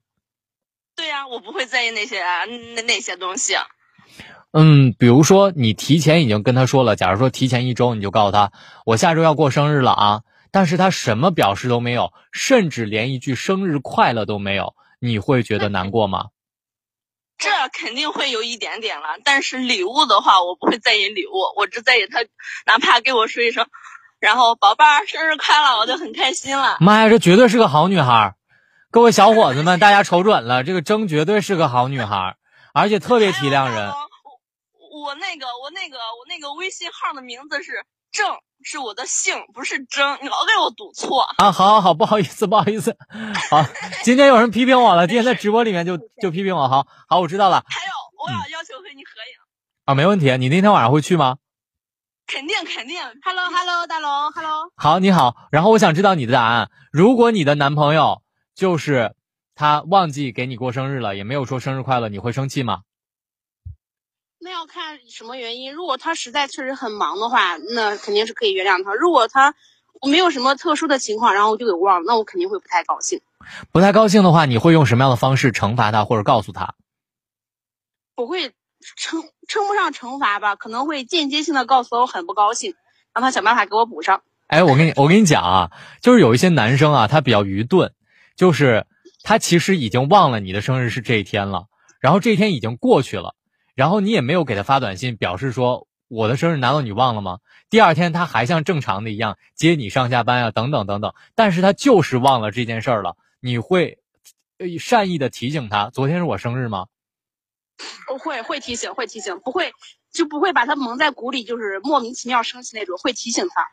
[0.96, 3.56] 对呀、我不会在意那些啊那那些东西。
[4.58, 8.54] 嗯，比如说你提前已经跟他说了，假如说提前一周你就告诉他，
[8.86, 16.28] 我下周要过生日了啊，但是他什么表示都没有，甚至连一句生日快乐都没有，你会觉得难过吗？
[17.38, 22.20] 这肯定会有一点点了，但是礼物的话，我不会在意礼物，我只在意他
[22.66, 23.68] 哪怕给我说一声，
[24.22, 26.78] 然后宝贝儿生日快乐，我就很开心了。
[26.80, 28.36] 妈呀，这绝对是个好女孩儿！
[28.90, 32.38] 各位小伙子们， 大家瞅准了，这个征绝对是个好女孩儿，
[32.74, 33.92] 而且特别体谅人。
[35.06, 38.26] 我我那个我那个我那个微信号的名字是郑，
[38.64, 41.22] 是我的姓，不是征，你老给我读错。
[41.38, 42.98] 啊，好好好，不好意思，不好意思，
[43.52, 43.64] 好，
[44.04, 49.38] 今天有人批评我了，今天在直播里面就 就批评我，好好，我知道了还有我要要求和你合影，
[49.86, 51.38] 啊，没问题，你那天晚上会去吗？
[52.26, 52.98] 肯定肯定。
[53.24, 58.24] Hello Hello 大龙 Hello，好，你好，然后我想知道你的答案，如果你的男朋友
[58.56, 59.14] 就是
[59.54, 62.80] 他忘记给你过生日了，也没有说生日快乐，你会生气吗？
[64.46, 65.74] 那要看什么原因。
[65.74, 68.94] 如果他实在确实很忙的话，那肯定是可以原谅他。
[68.94, 69.56] 如果他
[70.08, 73.20] 没有什么特殊的情况，然后我就给忘了，那我肯定会不太高兴。
[73.72, 76.76] 不太高兴的话，你会用什么样的方式惩罚他，或者告诉他？
[78.16, 78.52] 我会
[78.96, 82.76] 称称不上惩罚吧，可能会间接性的告诉他我很不高兴，
[83.16, 84.22] 让他想办法给我补上。
[84.46, 85.72] 哎，我跟你我跟你讲啊，
[86.04, 87.94] 就是有一些男生啊，他比较愚钝，
[88.36, 88.86] 就是
[89.24, 91.66] 他其实已经忘了你的生日是这一天了，
[92.00, 93.34] 然后这一天已经过去了，
[93.76, 97.40] 然后你也没有给他发短信表示说我的生日难道你忘了吗？
[97.70, 104.00] 第二天他还像正常的一样接你上下班啊，等等等等，但是他就是忘了这件事儿了，你会
[104.80, 106.88] 善意的提醒他，昨天是我生日吗？
[108.14, 109.74] 我会会提醒，会提醒，不会
[110.16, 113.68] 就不会把他蒙在鼓里，就是莫名其妙生气那种，会提醒他。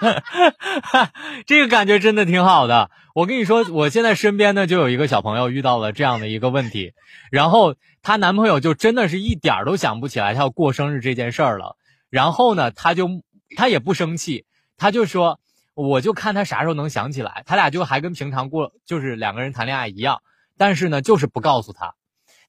[1.44, 2.90] 这个感觉真的挺好的。
[3.14, 6.94] 我跟你说，我现在身边呢就有一个小朋友遇到了这样的一个问题，
[7.32, 11.76] 然后她男朋友就真的是一点儿都想不起来她要过生日这件事儿了。
[12.08, 13.08] 然后呢，他就
[13.56, 14.46] 他也不生气，
[14.76, 15.40] 他就说，
[15.74, 17.42] 我就看他啥时候能想起来。
[17.44, 20.22] 他俩就还跟平常过，就是两个人谈恋爱一样，
[20.56, 21.96] 但是呢，就是不告诉他。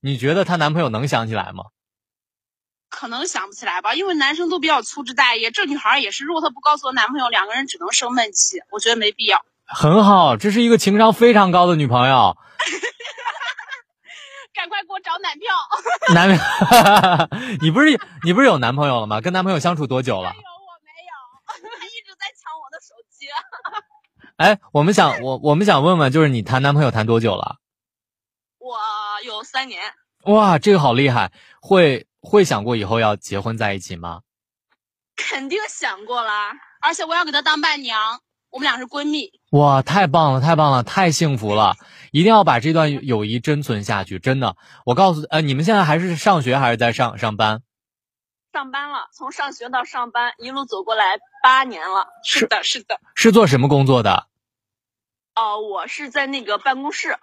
[0.02, 1.66] 你觉得她男朋友能想起来吗？
[2.89, 9.45] 可能想不起来吧，因为男生都比较粗枝大叶，这女孩也是，如果她不告诉我男朋友，两个人只能生闷气，我觉得没必要。
[9.66, 12.36] 很好，这是一个情商非常高的女朋友。
[14.52, 15.54] 赶快给我找男票！
[16.14, 16.28] 男，
[17.62, 19.22] 你不是你不是有男朋友了吗？
[19.22, 20.36] 跟男朋友相处多久了没？
[20.36, 21.14] 有，我没有，
[21.80, 23.28] 他一直在抢我的手机。
[24.38, 27.58] 哎，我们想我我们想问问，就是你谈男朋友谈多久了？
[29.52, 29.82] 三年，
[30.26, 31.32] 哇，这个好厉害！
[31.60, 34.22] 会会想过以后要结婚在一起吗？
[35.16, 36.54] 肯定想过啦。
[36.82, 38.22] 而且我要给他当伴娘，
[38.52, 39.32] 我们俩是闺蜜。
[39.50, 41.76] 哇，太棒了，太棒了，太幸福了！
[42.12, 44.56] 一定要把这段友谊珍存下去，真的。
[44.86, 47.64] 我告诉呃，你们现在还是上学还是在上上班？
[48.54, 52.08] 上班了，从上学到上班，一路走过来八年了。
[52.24, 53.00] 是的，是的。
[53.16, 54.28] 是做什么工作的？
[55.34, 57.18] 哦、我是在那个办公室。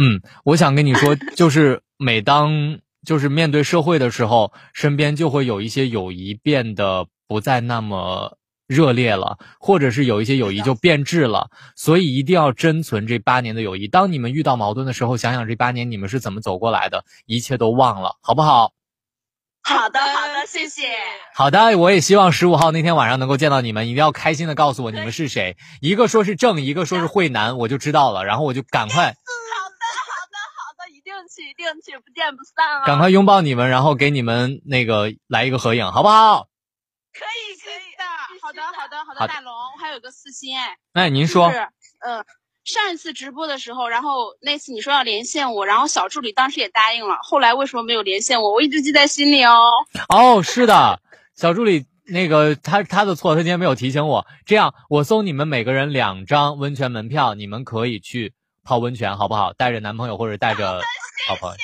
[0.00, 8.38] 嗯，我想跟你说，就是每当就是面对社会的时候，身边就会有一些友谊变得不再那么
[8.68, 13.88] 热烈了，或者是有一些友谊就变质了，所以一定要珍存这八年的友谊。
[13.88, 18.72] 当你们遇到矛盾的时候，想想这八年你们是怎么走过来的，一切都忘了，好不好？
[19.64, 20.82] 好的，好的，谢谢。
[21.34, 25.56] 好的，我也希望十五号那天晚上能够见到你们，一定要开心的告诉我你们是谁。
[25.80, 29.14] 一个说是正，一个说是慧南，我就知道了，然后我就赶快
[31.28, 32.86] 去，一定去，不见不散啊！
[32.86, 36.48] 赶快拥抱你们，然后给你们那个来一个合影，好不好？
[37.12, 38.04] 可以，可以的，
[38.42, 41.58] 好的，好的，好的，大龙，我还有个私心哎，哎，您说是，
[42.00, 42.24] 呃，
[42.64, 48.52] 上一次直播的时候，然后那次你说要连线我，然后小助理当时也答应了，后来为什么没有连线我？
[48.52, 49.56] 我一直记在心里哦。
[50.08, 51.00] 哦，是的，
[51.34, 54.26] 小助理，那个他他的错，他今天没有提醒我。
[54.46, 59.52] 这样，我送你们每个人两张温泉门票，你们可以去泡温泉，好不好？
[59.54, 60.80] 带着男朋友或者带着
[61.26, 61.56] 好朋友，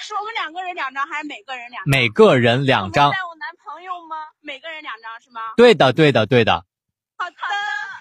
[0.00, 1.90] 是我们两个人两张，还是每个人两张？
[1.90, 3.18] 每个人两张带。
[3.18, 4.16] 我男朋友吗？
[4.40, 5.40] 每个人两张是吗？
[5.56, 6.64] 对的，对的，对的。
[7.16, 7.36] 好的，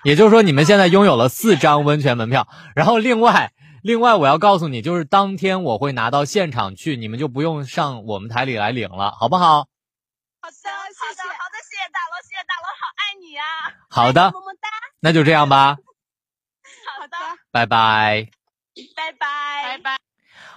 [0.04, 2.48] 也就是说，你们现在拥有了四张温泉门票。
[2.76, 9.68] 然后，另外，另外我要告诉你，就是当天我会拿到现场去，你们就不用上我们台里来领了，好不好？
[10.42, 13.44] 好的，谢谢，好的，谢谢大佬，谢谢大佬，好爱你呀！
[13.90, 14.70] 好的，么么哒，
[15.00, 15.78] 那就这样吧，
[17.00, 17.18] 好的，
[17.52, 18.28] 拜拜。
[18.96, 20.13] 拜拜，拜拜。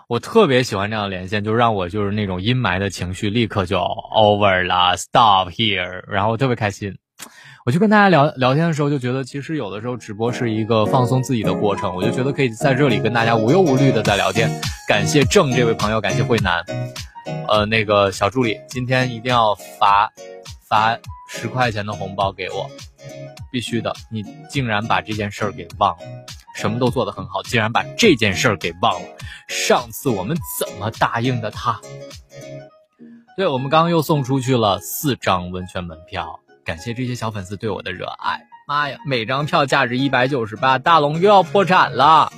[0.09, 6.97] 我特别喜欢这样的连线，就让我就是那种阴霾的情绪立刻就 over 了，stop here，然后特别开心。
[7.65, 14.49] 我就跟大家聊聊天的时候，就觉得其实有的时候直播是一个放松自己的过程，我就觉得可以在这里跟大家无忧无虑的在聊天。
[14.87, 16.65] 感谢郑这位朋友，感谢慧南，
[17.49, 20.09] 呃，那个小助理，今天一定要发
[20.69, 20.97] 发
[21.29, 22.71] 十块钱的红包给我，
[23.57, 23.91] 必须的！
[24.11, 26.05] 你竟然把这件事儿给忘了，
[26.55, 29.09] 什么都做得很好，竟然把这件事儿给忘了。
[29.49, 31.81] 上次我们怎么答应的他？
[33.35, 36.39] 对，我们刚刚又送出去了四张温泉门票。
[36.67, 42.31] 感谢这些小粉丝对我的热爱，妈呀，每张票价值一百九十八，大龙又要破产了。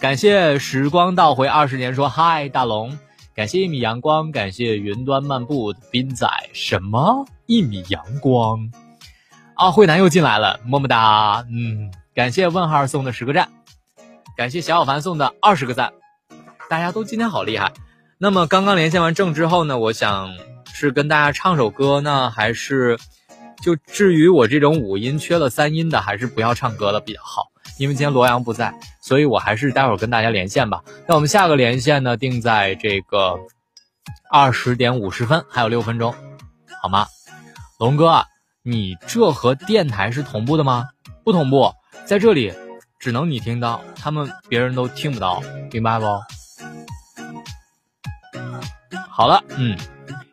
[0.00, 2.98] 感谢时光倒回二十年说嗨，大龙。
[3.36, 6.28] 感谢一米阳光，感谢云端漫步的斌仔。
[6.52, 8.68] 什么一米阳光？
[9.56, 11.42] 啊，慧南又进来了，么么哒。
[11.50, 13.48] 嗯，感谢问号送的十个赞，
[14.36, 15.94] 感谢小小凡送的二十个赞。
[16.68, 17.72] 大家都今天好厉害。
[18.18, 20.30] 那么刚刚连线完正之后呢，我想
[20.74, 22.98] 是跟大家唱首歌呢，还是？
[23.62, 27.46] 就至于我这种五音缺了三音的，还是不要唱歌了比较好。
[27.78, 30.82] 因为今天罗阳不在，所以我还是待会儿跟大家连线吧。
[31.08, 33.38] 那我们下个连线呢，定在这个
[34.30, 36.14] 二十点五十分，还有六分钟，
[36.82, 37.06] 好吗？
[37.78, 38.26] 龙哥，
[38.68, 40.88] 你这和电台是同步的吗？
[41.22, 41.72] 不同步，
[42.04, 42.52] 在这里
[42.98, 45.40] 只能你听到，他们别人都听不到，
[45.70, 46.06] 明白不？
[49.08, 49.78] 好了，嗯，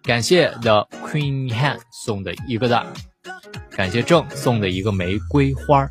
[0.01, 2.87] 感谢 The Queen Han 送的一个赞。
[3.69, 5.87] 感谢郑送的一个玫瑰花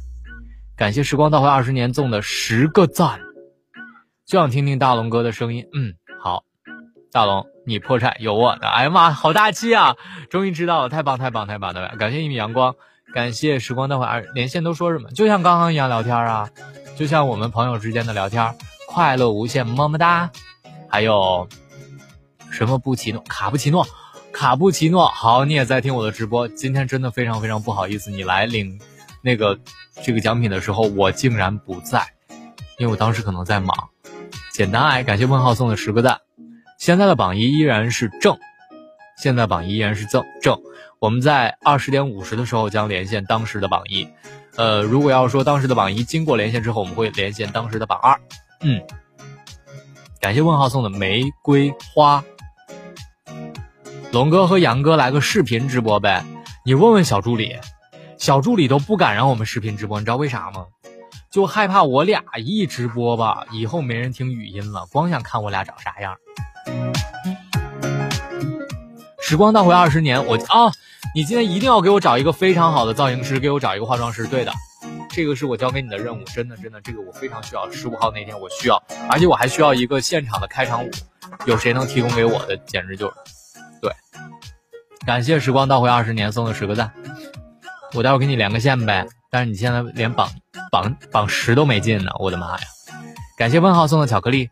[0.76, 3.20] 感谢时光倒回二十年送的十个赞，
[4.26, 5.64] 就想听听大龙哥的声音。
[5.72, 6.42] 嗯，好，
[7.12, 8.68] 大龙你破产有我的。
[8.68, 9.96] 哎呀妈，好大气啊！
[10.30, 11.94] 终于知道了，太棒太棒太棒了！
[11.98, 12.74] 感谢一米阳光，
[13.14, 15.10] 感谢时光倒回二连线都说什么？
[15.10, 16.50] 就像刚刚一样聊天啊，
[16.96, 18.54] 就像我们朋友之间的聊天，
[18.88, 20.30] 快乐无限，么么哒。
[20.88, 21.48] 还有
[22.50, 23.86] 什么布奇诺卡布奇诺？
[24.32, 26.48] 卡布奇诺，好，你也在听我的直播。
[26.48, 28.80] 今天真的非常非常不好意思，你来领
[29.22, 29.58] 那个
[30.02, 32.06] 这个奖品的时候，我竟然不在，
[32.78, 33.88] 因为我当时可能在忙。
[34.52, 36.20] 简单爱，感谢问号送的十个赞。
[36.82, 38.36] 现在的榜一依然是正，
[39.16, 40.60] 现在榜一依然是正正。
[40.98, 44.04] 我们在二十点五十的时候将连线当时的榜一。
[44.56, 48.20] 呃，如果要说当时的榜一经过连线之后，我们会连线当时的榜二。
[48.62, 48.82] 嗯，
[50.20, 52.24] 感谢问号送的玫瑰花。
[54.10, 56.24] 龙哥和杨哥来个视频直播呗？
[56.64, 57.56] 你问问小助理，
[58.18, 60.66] 小助理都不敢让我们视频直播，你知道为啥吗？
[61.30, 66.16] 就害怕我俩一直播吧，以后没人听语音了，光想看我俩长啥样。
[69.20, 70.70] 时光倒回二十年，我啊，
[71.14, 74.26] 你今天一定要给我找一个非常好的造型师，给我找一个化妆师。
[74.26, 74.52] 对的，
[75.08, 77.70] 这个是我交给你的任务，真的真的，这个我非常需要。
[77.70, 80.90] 十五号那天我需要，而且我还需要一个现场的开场舞，
[81.46, 83.14] 有谁能提供给我的，简直就是，
[83.80, 83.90] 对。
[85.06, 86.92] 感谢时光倒回二十年送的十个赞，
[87.94, 89.06] 我待会儿给你连个线呗。
[89.30, 90.28] 但是你现在连榜
[90.70, 92.64] 榜榜十都没进呢，我的妈呀！
[93.38, 94.50] 感谢问号送的巧克力，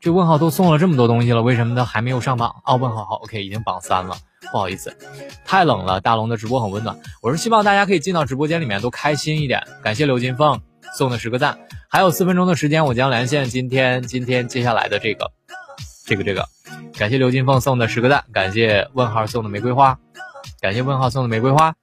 [0.00, 2.62] 这问号都送了这么多东西了，为什么他还没有上榜？
[2.64, 4.16] 哦，问号好，OK，已经榜三了，
[4.52, 4.96] 不好意思，
[5.44, 6.00] 太冷了。
[6.00, 9.60] 大龙的直播很温暖，我是希望大家可以进到直播间里面都开心一点。
[9.82, 10.60] 感谢刘金凤
[10.94, 15.32] 送的十个赞，还有四分钟的时间，我将连线今天今天接下来的这个
[16.06, 16.46] 这个这个。
[16.96, 19.98] 感谢刘金凤送的十个赞，感谢问号送的玫瑰花，
[20.60, 21.74] 感谢问号送的玫瑰花。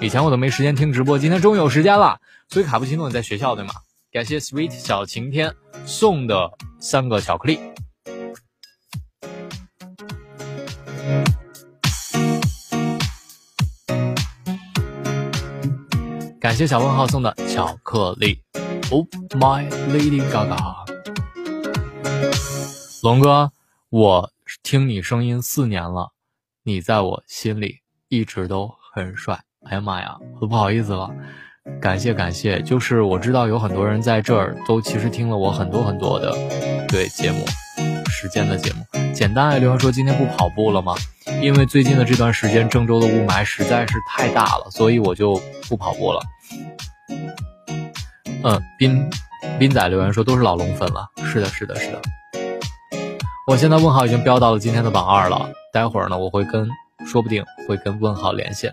[0.00, 2.18] 以前我都没时间听直播，今天终于有时间了。
[2.48, 3.72] 所以卡布奇诺你在学校对吗？
[4.12, 5.54] 感谢 Sweet 小晴天
[5.86, 6.50] 送的
[6.80, 7.60] 三个巧克力。
[16.40, 18.42] 感谢小问号送的巧克力。
[18.90, 20.58] Oh my Lady Gaga，
[23.04, 23.52] 龙哥。
[23.90, 24.32] 我
[24.64, 26.10] 听你声音四年了，
[26.64, 27.76] 你在我心里
[28.08, 29.40] 一直都很帅。
[29.60, 31.14] 哎呀妈呀，我都不好意思了。
[31.80, 36.34] 感谢感谢，就是我知道有很多人在这儿都其实听了我很多很多的
[36.88, 37.44] 对节目
[38.10, 38.84] 时间的节目。
[39.12, 40.94] 简单爱留言说今天不跑步了吗？
[41.42, 46.20] 因为最近的这段时间郑州的雾霾实在是太大了，所以我就不跑步了。
[48.42, 49.10] 嗯，斌
[49.58, 51.06] 斌仔留言说都是老龙粉了。
[51.24, 52.00] 是的，是的，是的。
[53.46, 56.66] 我现在问号已经飙到了今天的榜二了，待会儿呢我会跟，
[57.06, 58.72] 说不定会跟问号连线。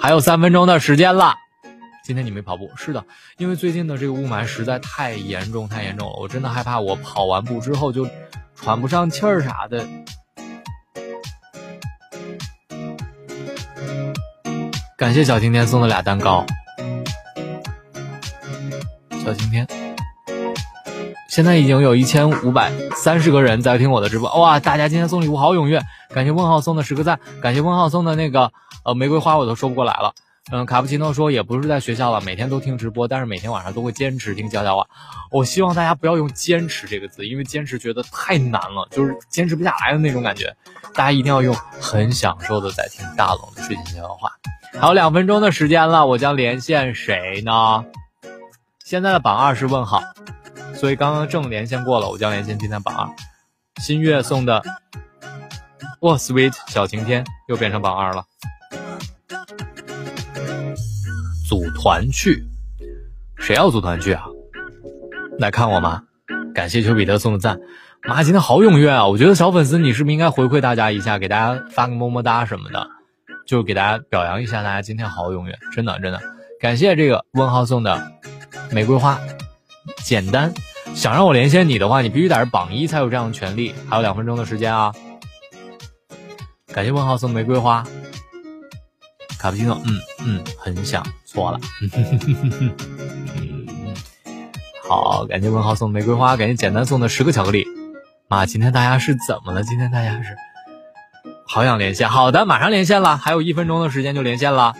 [0.00, 1.34] 还有三分钟的时间了，
[2.08, 2.70] 今天你没跑步？
[2.74, 3.04] 是的，
[3.36, 8.08] 因为最近的这个雾霾实在太严重太严重了，我真的害怕我跑完步之后就
[8.54, 9.86] 喘不上气儿啥的。
[14.96, 16.46] 感谢小晴天送的俩蛋糕，
[19.22, 19.68] 小晴天。
[21.28, 24.58] 现在已经有一千五百三十个人在听我的直播，哇！
[24.58, 25.82] 大家今天送礼物好踊跃，
[26.14, 28.50] 感谢问号送的十个赞，感谢问号送的那个
[28.82, 30.14] 呃玫瑰花，我都说不过来了。
[30.50, 34.86] 嗯，卡布奇诺说也不是在学校了，每天都听直播，但是每天晚上都会坚持听悄悄话。
[35.30, 40.56] 我希望大家不要用“坚持”这个字，因为坚持觉得太难了，就是坚持不下来的那种感觉。
[40.94, 44.32] 大家一定要用很享受的在听大龙的睡前悄悄话。
[44.80, 47.84] 还有两分钟的时间了，我将连线谁呢？
[48.82, 50.02] 现在的榜二是问号，
[50.74, 53.06] 所以刚刚正连线过了，我将连线今天榜二。
[53.82, 54.62] 新月送的，
[56.00, 58.24] 哇，sweet 小晴天又变成榜二了。
[61.48, 62.44] 组团去，
[63.38, 64.26] 谁要组团去啊？
[65.38, 66.02] 来看我吗？
[66.54, 67.58] 感谢丘比特送的赞，
[68.06, 69.06] 妈，今天好踊跃啊！
[69.06, 72.86] 我觉得小粉丝你是不是应该回馈大家一下，给大家发个么么哒什么的，
[73.46, 76.20] 就给大家表扬一下，大家今天好踊跃，真的真的，
[76.60, 78.12] 感谢这个问号送的
[78.70, 79.18] 玫瑰花，
[80.04, 80.52] 简单，
[80.94, 83.74] 想让我连线你的话，你必须得是榜一才有这样的权利。
[83.88, 84.92] 还有两分钟的时间啊！
[86.74, 87.82] 感谢问号送玫瑰花。
[89.38, 91.60] 卡布奇诺，嗯嗯，很想错了。
[94.88, 97.66] 好，感谢文豪送玫瑰花，感谢简单送的十个巧克力。
[98.28, 99.62] 妈，今天大家是怎么了？
[99.62, 100.34] 今天大家是
[101.46, 102.08] 好想连线。
[102.08, 104.74] 好的，马上连线了，还有一分钟的时间就连线了。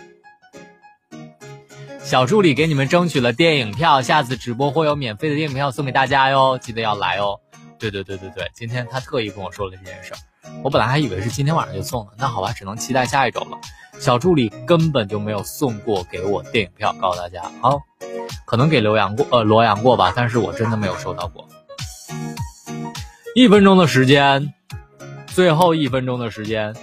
[1.99, 7.39] 小助理给你们争取了电影票，下次直播会有免费的电影票送给大家哟，记得要来哦。
[7.77, 10.17] 对对对对对，今天他特意跟我说了这件事儿，
[10.63, 13.59] 我本来还以为是今天晚上就送了，那好吧，只能期待下一周了。
[13.99, 17.75] 小助理根本就没有送过给我电影票，告诉大家啊，
[18.45, 21.47] 可能给刘洋过，呃，罗阳过吧，但是我真的没有收到过。
[23.35, 24.53] 一分钟的时间，
[25.27, 26.73] 最后一分钟的时间，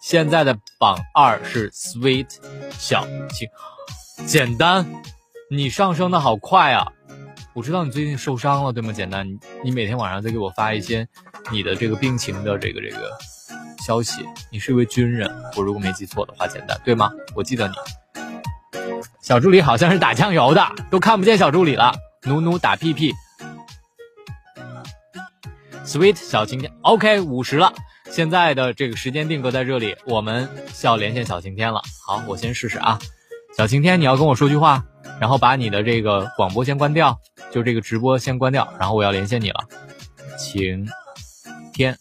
[0.00, 2.28] 现在的榜二是 Sweet
[2.78, 3.48] 小青，
[4.26, 4.86] 简单，
[5.50, 6.92] 你上升的好快啊！
[7.54, 8.92] 我知道你最近受伤了，对吗？
[8.92, 11.08] 简单，你你每天晚上在给我发一些
[11.50, 13.18] 你的这个病情的这个这个。
[13.86, 17.08] 消息，你是一位军人，我如果没记错的话，简单对吗？
[17.36, 17.74] 我记得你。
[19.22, 20.60] 小助理好像是打酱油的，
[20.90, 21.94] 都看不见小助理了。
[22.24, 23.14] 努努打屁屁。
[25.84, 27.72] Sweet 小晴天，OK，五十了。
[28.10, 31.80] 现在的这个时间定格在这里，我们需要连线小晴天了。
[32.04, 32.98] 好，我先试试啊。
[33.56, 34.82] 小晴天，你要跟我说句话，
[35.20, 37.16] 然后把你的这个广播先关掉，
[37.52, 39.62] 就这个直播先关掉，然后我要连线你了。
[40.36, 40.84] 晴
[41.72, 41.96] 天。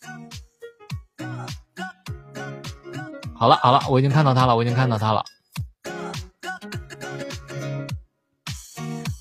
[3.45, 5.23] 好了好了，我已经看到他了，我已经看到他了。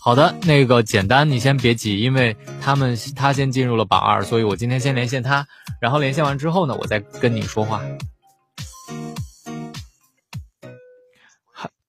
[0.01, 5.47] 好的，那个简单，你先别急，因为他们他先进入了榜二，所以我今天先连线他，
[5.79, 7.83] 然后连线完之后呢，我再跟你说话。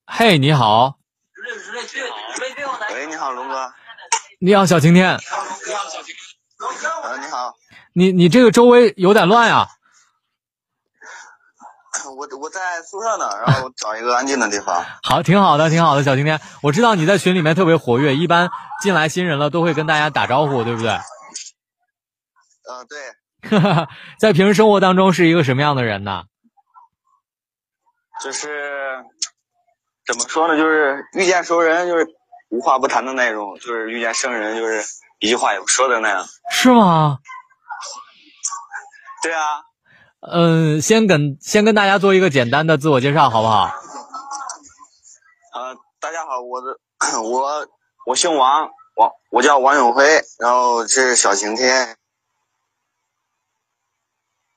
[0.06, 0.98] 嘿，你好。
[2.94, 3.72] 喂，你好，龙哥。
[4.42, 5.06] 你好，小晴天。
[5.06, 6.14] 你好，小晴。
[7.02, 7.54] 呃，你好。
[7.94, 9.70] 你你这个周围有点乱呀。
[12.16, 14.84] 我我在宿舍呢，然后找一个安静的地方。
[15.04, 16.40] 好，挺好的，挺好的，小晴天。
[16.62, 18.50] 我知道你在群里面特别活跃，一般
[18.82, 20.92] 进来新人了都会跟大家打招呼，对不对？
[22.68, 22.98] 嗯，对。
[24.20, 26.24] 在平时生活当中是一个什么样的人呢？
[28.24, 29.04] 就是
[30.08, 30.58] 怎么说呢？
[30.58, 32.08] 就是遇见熟人就是
[32.50, 34.84] 无话不谈的那种，就是遇见生人就是
[35.20, 36.26] 一句话也不说的那样。
[36.50, 37.20] 是吗？
[39.22, 39.62] 对啊。
[40.22, 43.66] 嗯，先跟先跟大家做一个简单的自我介绍，好不好？
[45.54, 46.80] 呃，大家好，我的
[47.22, 47.68] 我
[48.08, 50.04] 我姓王，王我叫王永辉，
[50.40, 51.98] 然后这是小晴天。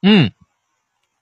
[0.01, 0.33] 嗯，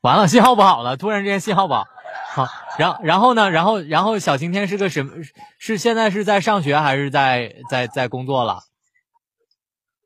[0.00, 1.86] 完了，信号不好了，突然之间信号不好。
[2.28, 2.46] 好，
[2.78, 3.50] 然然后呢？
[3.50, 5.24] 然后然后小晴天是个什么？
[5.58, 8.60] 是现在是在上学还是在在在工作了？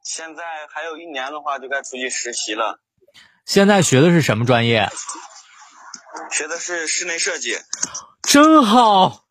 [0.03, 2.81] 现在还有一年的话，就该出去实习了。
[3.51, 4.89] 现在学的是什么专业？
[6.31, 7.57] 学的是室内设计，
[8.23, 9.25] 真好。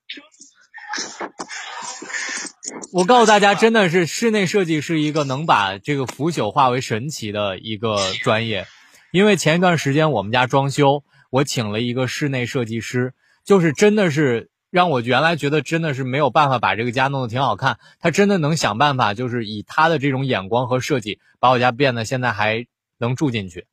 [2.92, 8.68] 我告诉大家，真的是室内设计是一个能把这个腐朽化为神奇的一个专业。
[9.14, 13.14] 因为前一段时间我们家装修，我请了一个室内设计师，
[13.46, 22.68] 就是真的是让我原来觉得真的是没有办法把这个家弄得挺好看，他真的能想办法，就是以他的这种眼光和设计，把我家变得现在还
[22.98, 23.66] 能住进去。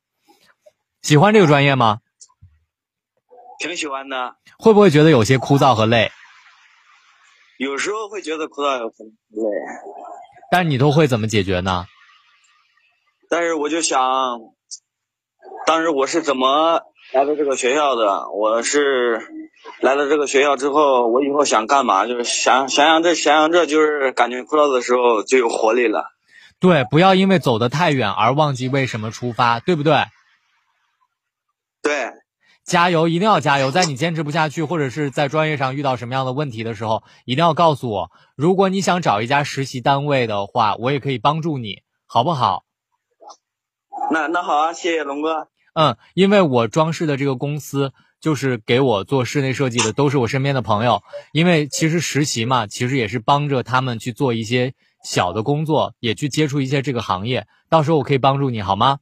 [1.07, 1.99] 喜欢这个专业吗？
[3.59, 4.35] 挺喜欢的。
[4.59, 6.11] 会不会觉得有些枯燥和累？
[7.57, 8.89] 有时候会觉得枯燥和
[9.29, 9.41] 累。
[10.51, 11.85] 但是你都会怎么解决呢？
[13.29, 14.01] 但是我就想，
[15.65, 16.81] 当时我是怎么
[17.13, 18.29] 来到这个学校的？
[18.31, 19.21] 我是
[19.79, 22.05] 来到这个学校之后，我以后想干嘛？
[22.05, 26.03] 就是想想想这想想这就是感觉枯燥的时候就有活力了。
[26.59, 30.03] 对，不要因为走得太远而忘记为什么出发，对不对？
[31.87, 32.11] 对，
[32.65, 33.71] 加油，一定要加油！
[33.71, 38.11] 在你坚持不下去，或者是在专业上遇到什么样的问题的时候，一定要告诉我。
[38.35, 42.65] 如果你想找一家实习单位的话，我也可以帮助你，好不好？
[44.11, 45.47] 那那好啊，谢谢龙哥。
[45.75, 51.01] 嗯，因为我装饰的这个公司，就是给我做室内设计的，都是我身边的朋友。
[51.31, 54.73] 因为其实实习嘛，其实也是帮着他们去做一些
[55.05, 57.47] 小的工作，也去接触一些这个行业。
[57.69, 58.99] 到时候我可以帮助你，好吗？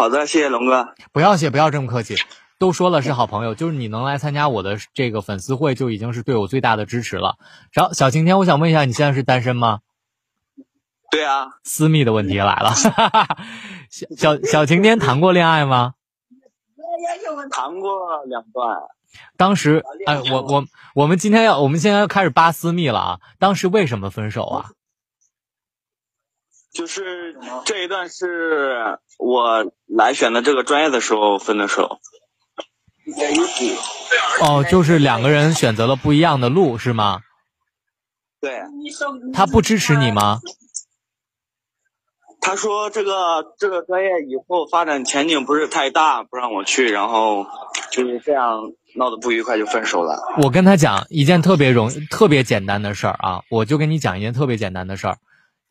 [0.00, 0.94] 好的，谢谢龙哥。
[1.12, 2.16] 不要谢，不要这么客气。
[2.58, 7.36] 都说了是好朋友，就是你能来参加我的这个粉丝会，就已经是对我最大的支持了。
[7.70, 9.80] 然后小晴天，我想问一下，你现在是单身吗？
[11.10, 11.48] 对啊。
[11.64, 12.72] 私密的问题来了。
[13.90, 15.92] 小小小晴天谈过恋爱吗？
[17.50, 18.78] 谈过两段。
[19.36, 23.20] 当时，哎，我我我们今天要，我们现在要开始扒私密了啊！
[23.38, 24.70] 当时为什么分手啊？
[26.72, 31.98] 就是这一段是我来选的这个专业的时候分的手。
[34.40, 37.20] 哦，就是两个人选择了不一样的路，是吗？
[38.40, 38.60] 对。
[39.32, 40.38] 他不支持你吗？
[42.40, 47.46] 他说这个这个专业以后发展前景不是太大，不让我去，然后
[47.90, 50.18] 就是这样闹得不愉快就分手了。
[50.42, 55.18] 我跟他讲一件特别容特别简单的事儿啊，我就跟你讲一件特别简单的事儿。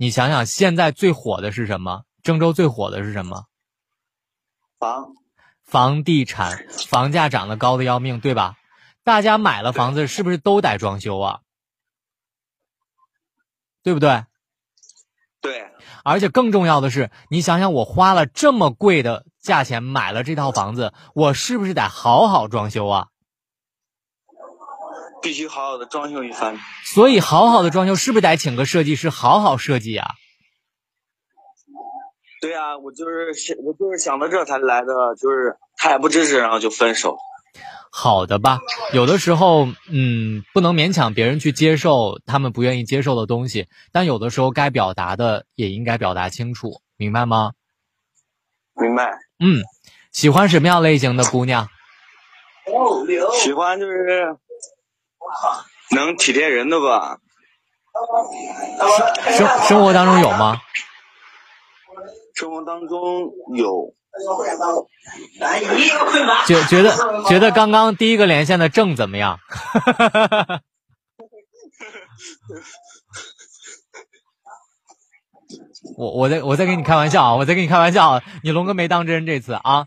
[0.02, 2.04] 你想想，现在最火的是什么？
[2.24, 3.48] 郑州最火的是什么？
[4.80, 5.10] 房，
[5.66, 8.56] 房地产，房价涨得高的要命，对吧？
[9.04, 11.42] 大家买了房子是不是都得装修啊？
[13.84, 14.24] 对不对？
[15.42, 15.70] 对。
[16.06, 23.08] 而且更重要的是，你想想，我花了这么贵的价钱买了这套房子，我是不是得好好装修啊？
[25.22, 30.12] 必须好好的装修一番，所以好好的装修是不是得请个设计师好好设计啊？
[32.42, 34.88] 对啊，我就是想，我就是想到这才来的，
[35.20, 37.18] 就是他也不支持，然后就分手。
[37.92, 38.60] 好的吧，
[38.94, 47.52] 有的时候，嗯，不能勉强别人去接受他们不愿意接受的东西，但有的时候该表达的也应该表达清楚，明白吗？
[48.76, 49.12] 明白。
[49.40, 49.62] 嗯，
[50.14, 51.68] 喜欢什么样类型的姑娘？
[53.42, 54.38] 喜欢就是。
[55.96, 57.18] 能体贴人的吧？
[59.38, 60.62] 生生活当中有吗？
[62.36, 63.94] 生活当中有。
[66.48, 66.92] 觉觉得
[67.28, 69.40] 觉得刚刚第一个连线的郑怎么样？
[75.98, 77.36] 我我在我在跟你开玩笑啊！
[77.36, 79.86] 我在跟你开玩笑，你龙哥没当真这次啊。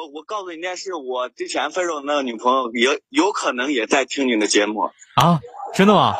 [0.00, 5.40] 对我，我告诉你件事，我之前分手的那个女朋友也有可能也在听你的节目啊，
[5.74, 6.16] 真的吗？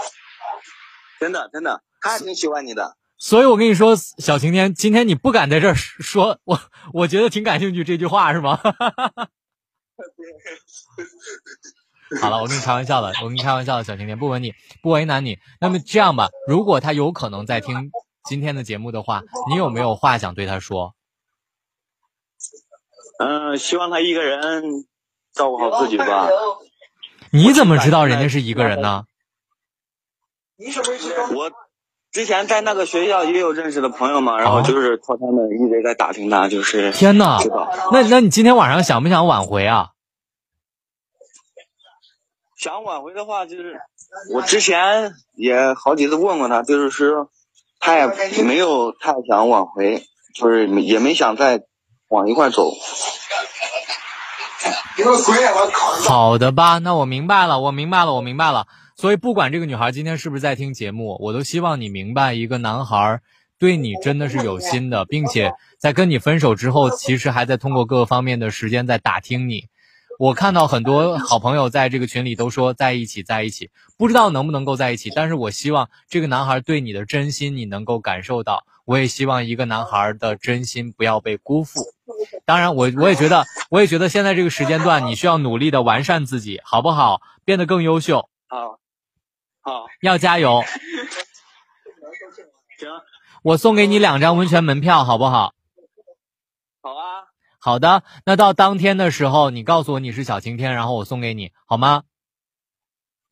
[1.19, 2.97] 真的真的，她挺喜欢你的。
[3.19, 6.61] 所以我跟你说，小晴天，今天你不敢在这儿说，我
[6.93, 8.59] 我觉得挺感兴趣这句话是吗？
[12.21, 14.53] 好了，我跟你开玩笑的，我跟你开玩笑的，小晴天不问你，
[14.83, 15.39] 不为难你。
[15.61, 17.91] 那么这样吧，如果他有可能在听
[18.29, 20.95] 今天的节目的话，你有没有话想对他说？
[23.23, 24.87] 嗯，希望他一个人
[25.35, 26.27] 照顾好自己吧。
[27.31, 29.05] 你怎么知道人家是一个人呢？
[31.35, 31.53] 我
[32.11, 37.39] 之前在那个学校也有认识的朋友嘛，然后就是靠他们一直在打听他，就是天哪，
[37.93, 39.91] 那那你今天晚上想不想挽回啊？
[42.57, 43.79] 想挽回的话，就是
[44.33, 47.31] 我之前也好几次问过他，就是说
[47.79, 48.07] 他也
[48.45, 50.05] 没有太想挽回，
[50.35, 51.65] 就是也没想再。
[52.11, 52.75] 往一块走，
[56.09, 56.79] 好的吧？
[56.79, 58.67] 那我明白了，我明白了，我明白了。
[58.97, 63.21] 所以不管这个女孩今天是不是在听节目，我都希望你明白，一个男孩
[63.61, 69.69] 对你真的是有心的，并且在跟你分手之后，其实还在通过各个方面的时间在打听你。
[70.19, 75.13] 我看到很多好朋友在这个群里都说在一起，在一起，不知道能不能够在一起。
[75.15, 78.65] 但是我希望这个男孩对你的真心，你能够感受到。
[78.91, 81.81] 我也希望一个男孩的真心不要被辜负。
[82.45, 87.23] 当然，我我也觉得，我也觉得现在这个时间段，你需要努力的完善自己，好不好？
[87.45, 88.29] 变得更优秀。
[88.49, 88.81] 好，
[89.61, 90.65] 好，要加油。
[92.81, 92.91] 行，
[93.45, 95.55] 我送给你两张温泉门票，好不好？
[96.83, 97.31] 好啊。
[97.61, 102.03] 好的，那到当天的时候，你告诉我你是小晴天，然后我送给你，好吗？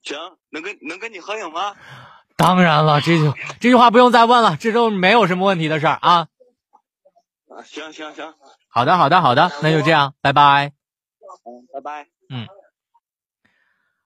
[0.04, 0.16] 行，
[0.50, 1.74] 能跟能跟你合影吗？
[2.38, 6.28] 当然了，这就这句话不用再问了，这都没有什么问题的事儿啊。
[7.48, 8.32] 啊，行行行。
[8.68, 10.72] 好的，好的，好的，那就这样，拜拜。
[11.44, 12.06] 嗯，拜拜。
[12.30, 12.46] 嗯。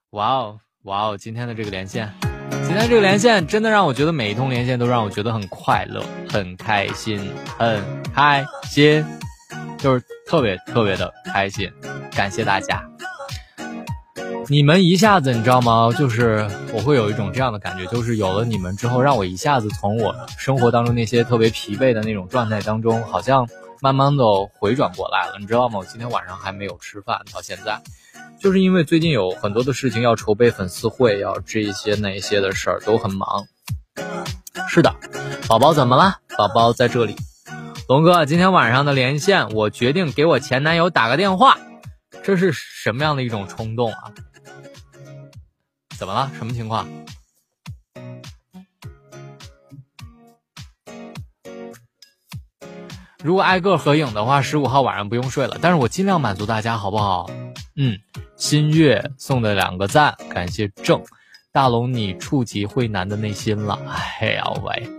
[0.09, 2.11] 哇哦，哇哦，今天的这个连线，
[2.49, 9.05] 今天这个连线真的让我觉得每一通连线都让我觉得很快乐、很开心、很开心。
[9.77, 11.71] 就是特别特别的开心，
[12.15, 12.83] 感谢大家。
[14.49, 15.89] 你们一下子，你知道吗？
[15.97, 23.47] 就是我会有一种这样的感觉，就是有了你们之后，让我一下子从我生活当中那些特别疲惫的那种状态当中，好像
[23.81, 24.23] 慢慢的
[24.59, 25.79] 回转过来了，你知道吗？
[25.79, 27.81] 我今天晚上还没有吃饭，到现在，
[28.39, 33.45] 就是因为最近有很多的事情要筹备粉丝会，要这一些那一些的事儿都很忙。
[34.67, 34.93] 是的，
[35.47, 36.17] 宝宝怎么了？
[36.37, 37.15] 宝宝在这里。
[37.87, 41.57] 龙哥，今天晚上的连线，我决定给我前男友打个电话，
[42.23, 44.11] 这是什么样的一种冲动啊？
[46.03, 46.29] 怎么了？
[46.35, 46.85] 什么情况？
[53.23, 55.57] 如果挨个合影的话，十五号晚上不用睡了。
[55.61, 57.31] 但是我尽量满足大家，好不好？
[57.77, 57.97] 嗯，
[58.35, 61.01] 新月送的两个赞，感谢正
[61.53, 63.79] 大龙，你触及慧南的内心了。
[64.19, 64.89] 哎呀喂，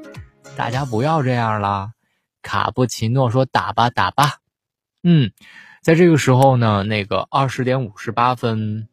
[0.57, 1.93] 大家不要这样啦！
[2.41, 4.39] 卡布奇诺说打吧打吧。
[5.03, 5.31] 嗯，
[5.83, 8.89] 在这个时候呢，那个二十点五十八分。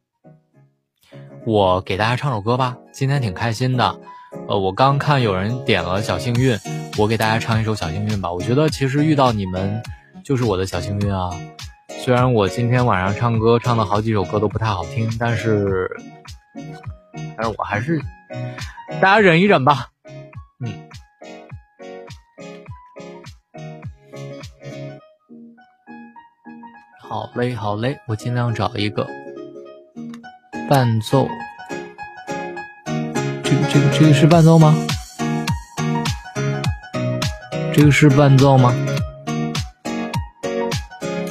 [1.46, 4.00] 我给大家唱首歌吧，今天挺开心的。
[4.48, 6.58] 呃，我刚看有人点了小幸运，
[6.98, 8.32] 我给大家唱一首小幸运吧。
[8.32, 9.82] 我觉得其实遇到你们
[10.24, 11.32] 就是我的小幸运啊。
[11.90, 15.90] 虽然我今天晚上唱歌唱的好几首歌都不太好听，但是，
[17.36, 18.00] 但是我还是
[19.02, 19.90] 大家忍一忍吧。
[20.64, 20.72] 嗯，
[27.02, 29.08] 好嘞，好嘞，我尽量找一个。
[30.72, 31.28] 伴奏，
[33.44, 34.74] 这个这个这个是伴奏吗？
[37.74, 38.74] 这个是伴奏吗？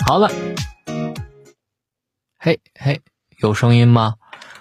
[0.07, 0.30] 好了，
[2.38, 3.01] 嘿嘿，
[3.38, 4.16] 有声音吗？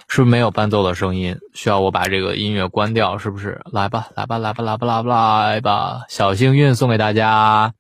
[0.07, 1.37] 是不是没有伴奏的声音？
[1.53, 3.17] 需要我把这个音乐关掉？
[3.17, 3.59] 是不是？
[3.73, 6.05] 来吧，来吧，来吧，来吧，来吧，来吧！
[6.07, 7.73] 小幸运送给大家，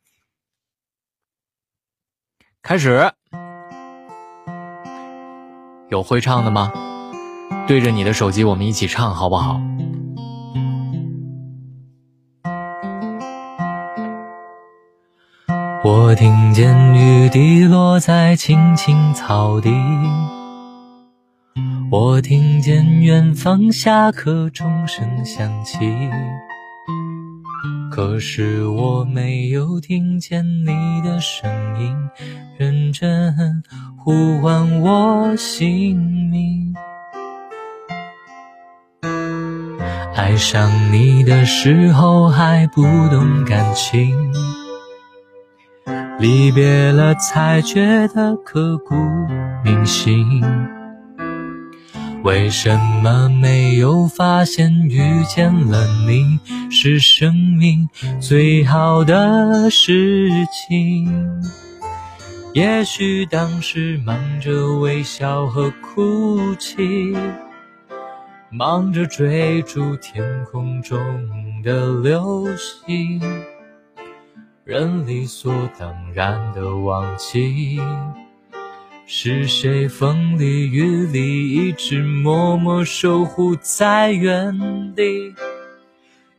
[2.61, 3.09] 开始。
[5.87, 6.73] 有会唱的吗？
[7.67, 9.59] 对着你的手机，我们一起唱好不好？
[15.81, 19.71] 我听见雨滴落在青青草地，
[21.89, 25.77] 我听见远方下课钟声响起，
[27.89, 31.95] 可是我没有听见你的声音，
[32.57, 33.63] 认真
[33.97, 35.97] 呼唤我姓
[36.29, 36.73] 名。
[40.19, 44.33] 爱上你的时候还不懂感情，
[46.19, 48.95] 离别了才觉得刻骨
[49.63, 50.43] 铭心。
[52.25, 56.37] 为什么没有发现遇见了你
[56.69, 57.87] 是生命
[58.19, 61.09] 最好的事情？
[62.53, 67.15] 也许当时忙着微笑和哭泣。
[68.51, 70.99] 忙着追逐天空中
[71.63, 73.21] 的流星，
[74.63, 77.79] 人理所当然的忘记，
[79.05, 84.57] 是谁风里雨里一直默默守护在原
[84.95, 85.31] 地？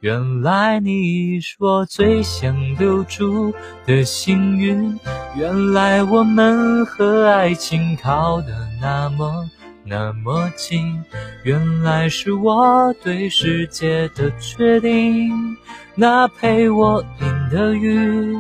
[0.01, 3.55] 原来你是我最想留住
[3.87, 4.99] 的幸运，
[5.37, 9.49] 原来我们和爱情靠得那么。
[9.85, 11.03] 那么近，
[11.43, 15.57] 原来是我对世界的决定。
[15.95, 18.39] 那陪我淋的雨，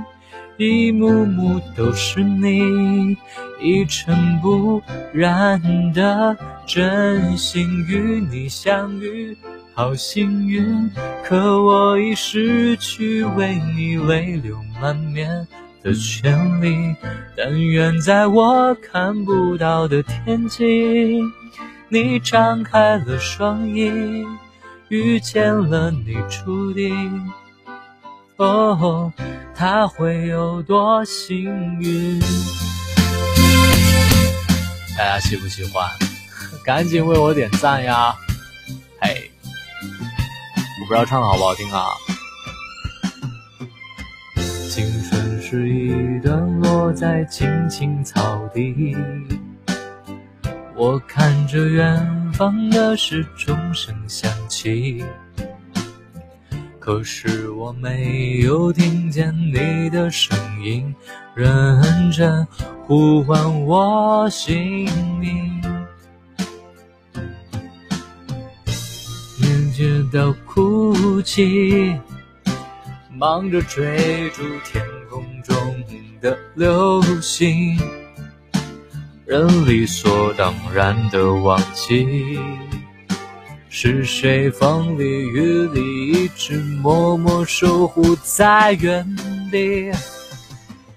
[0.56, 3.16] 一幕幕都是你，
[3.60, 4.80] 一尘不
[5.12, 5.60] 染
[5.92, 6.36] 的
[6.66, 9.36] 真心与你相遇，
[9.74, 10.90] 好幸运。
[11.24, 15.46] 可我已失去为你泪流满面
[15.82, 16.94] 的权利。
[17.36, 21.22] 但愿在我看不到的天际。
[21.88, 24.24] 你张开了双翼，
[24.88, 27.30] 遇见了你注定。
[28.36, 29.12] 哦，
[29.54, 31.44] 他会有多幸
[31.80, 32.20] 运？
[34.96, 35.84] 大家喜不喜欢？
[36.64, 38.14] 赶紧为我点赞呀！
[39.00, 39.30] 嘿，
[39.82, 41.86] 我不知道唱的好不好听啊。
[44.68, 48.96] 青春是一段落在青青草地。
[50.76, 55.04] 我看着远方的时钟声响起，
[56.78, 60.94] 可是我没有听见你的声音，
[61.34, 61.82] 认
[62.12, 62.46] 真
[62.86, 64.88] 呼唤我姓
[65.18, 65.60] 名。
[69.40, 71.98] 面觉到哭泣，
[73.12, 74.80] 忙着追逐天
[75.20, 75.42] 空。
[75.42, 75.56] 中
[76.20, 77.76] 的流星，
[79.24, 82.38] 人理所当然的忘记，
[83.68, 89.16] 是谁风里雨里一直默默守护在原
[89.50, 89.90] 地？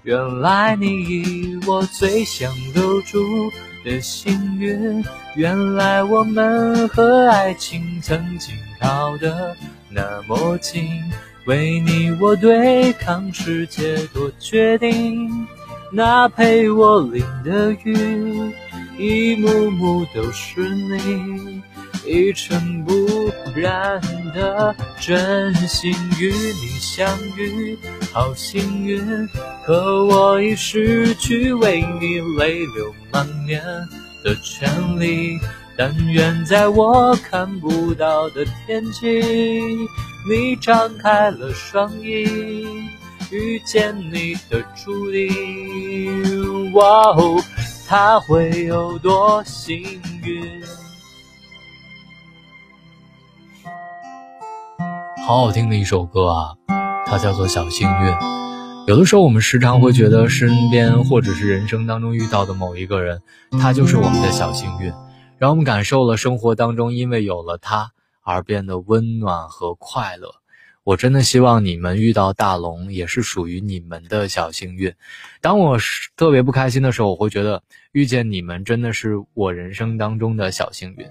[0.03, 3.49] 原来你以我最想留住
[3.85, 5.03] 的幸运，
[5.35, 9.55] 原来我们和爱情曾经靠得
[9.89, 10.89] 那么近，
[11.45, 15.47] 为你我对抗世界多决定。
[15.91, 18.51] 那陪我淋的雨，
[18.97, 21.61] 一幕幕都是你，
[22.03, 22.93] 一尘不
[23.55, 24.01] 染
[24.33, 27.77] 的真心与你相遇，
[28.11, 29.29] 好幸运。
[29.65, 33.61] 可我已失去为你泪流满面
[34.23, 35.39] 的权利，
[35.77, 39.21] 但愿在我看不到的天际，
[40.27, 42.89] 你张开了双翼。
[43.31, 47.41] 遇见你的注定，哇哦，
[47.87, 49.81] 他会有多幸
[50.23, 50.61] 运？
[55.25, 56.53] 好好听的一首歌啊，
[57.07, 58.11] 它叫做《小幸运》。
[58.85, 63.19] 有的时候，我们时常会觉得身边或者是人生当中遇到的某一个人，
[63.59, 64.93] 他就是我们的小幸运，
[65.39, 67.93] 让我们感受了生活当中因为有了他
[68.23, 70.33] 而变得温暖和快乐。
[70.83, 74.93] 我真的希望你们遇到大龙也是属于你们的小幸运。
[75.39, 77.63] 当我是特别不开心的时候，我会觉得
[77.93, 81.05] 遇见你们真的是我人生当中的小幸运。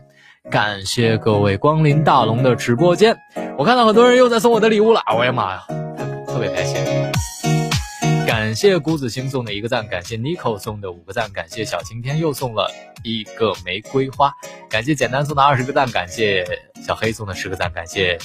[0.50, 3.16] 感谢各位光临大龙的直播间，
[3.56, 5.64] 我看到很多人又在送我的礼物了，我呀妈呀，
[6.26, 6.81] 特别开心。
[8.32, 12.66] 感谢谷子星送的一个赞，感谢 Nico 送的五个赞，感谢小晴天又送了
[13.04, 14.32] 一个玫瑰花，
[14.70, 16.42] 感谢简单送的二十个赞，感谢
[16.82, 18.16] 小黑送的十个赞，感谢。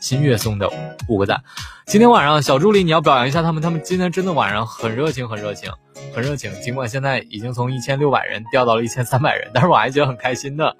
[0.00, 0.66] 新月送的
[1.06, 1.38] 五个赞，
[1.84, 5.70] 今天晚上小助理你要表扬一下他们，他们今天真的晚上很热情，很热情，
[6.14, 6.50] 很热情。
[6.62, 10.74] 尽管现在已经从一千六百人掉到了一千三百人，但是我还觉得很开心的。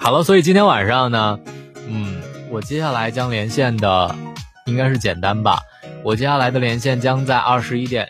[0.00, 1.38] 好了，所以今天晚上呢，
[1.86, 4.16] 嗯，我接下来将连线的
[4.64, 5.60] 应该是简单吧。
[6.04, 8.06] 我接下来的连线将在二十一点，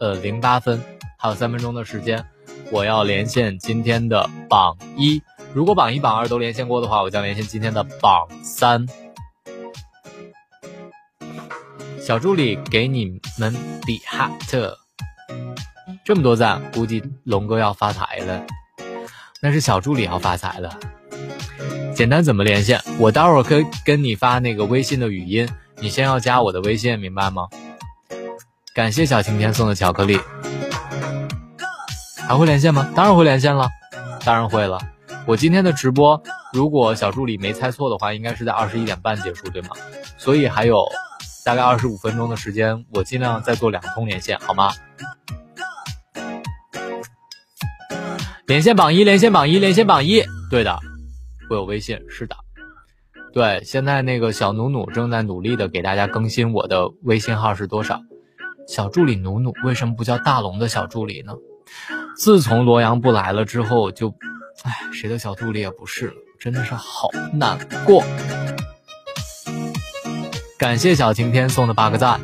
[0.00, 0.82] 呃零八分，
[1.18, 2.24] 还有三分钟的时间，
[2.70, 5.22] 我要连线今天的榜一。
[5.52, 8.86] 如果榜一、榜二都连线过的话，我将连线今天的榜三。
[12.00, 14.78] 小助理给你们比哈特，
[16.02, 18.42] 这么多赞，估计龙哥要发财了。
[19.42, 20.80] 那是小助理要发财了。
[21.94, 22.80] 简单怎么连线？
[22.98, 25.46] 我待会儿可以跟你发那个微信的语音，
[25.84, 27.46] 你先要加我的微信，明白吗？
[28.74, 30.18] 感谢小晴天送的巧克力。
[32.26, 32.90] 还会连线吗？
[32.96, 33.68] 当然会连线了，
[34.24, 34.80] 当然会了。
[35.26, 36.18] 我今天的直播，
[36.54, 39.72] 如果小助理没猜错的话，应该是在二十一点半结束，对吗？
[40.16, 40.86] 所以还有
[41.44, 44.72] 大概二十五分钟的时间，我尽量再做两通连线，好吗？
[48.46, 50.24] 连线榜一，连线榜一，连线榜一。
[50.50, 50.74] 对的，
[51.50, 52.34] 我有微信，是的。
[53.34, 58.00] 对，现在那个小努努正在努力的给大家更新我的微信号是多少？
[58.66, 61.32] 小助理努努为什么不叫大龙的小助理呢？
[62.16, 64.14] 自从罗阳不来了之后就。
[64.62, 68.04] 哎，谁的小助理也不是了，真的是好难过。
[70.56, 72.20] 感谢小晴天送的八个赞，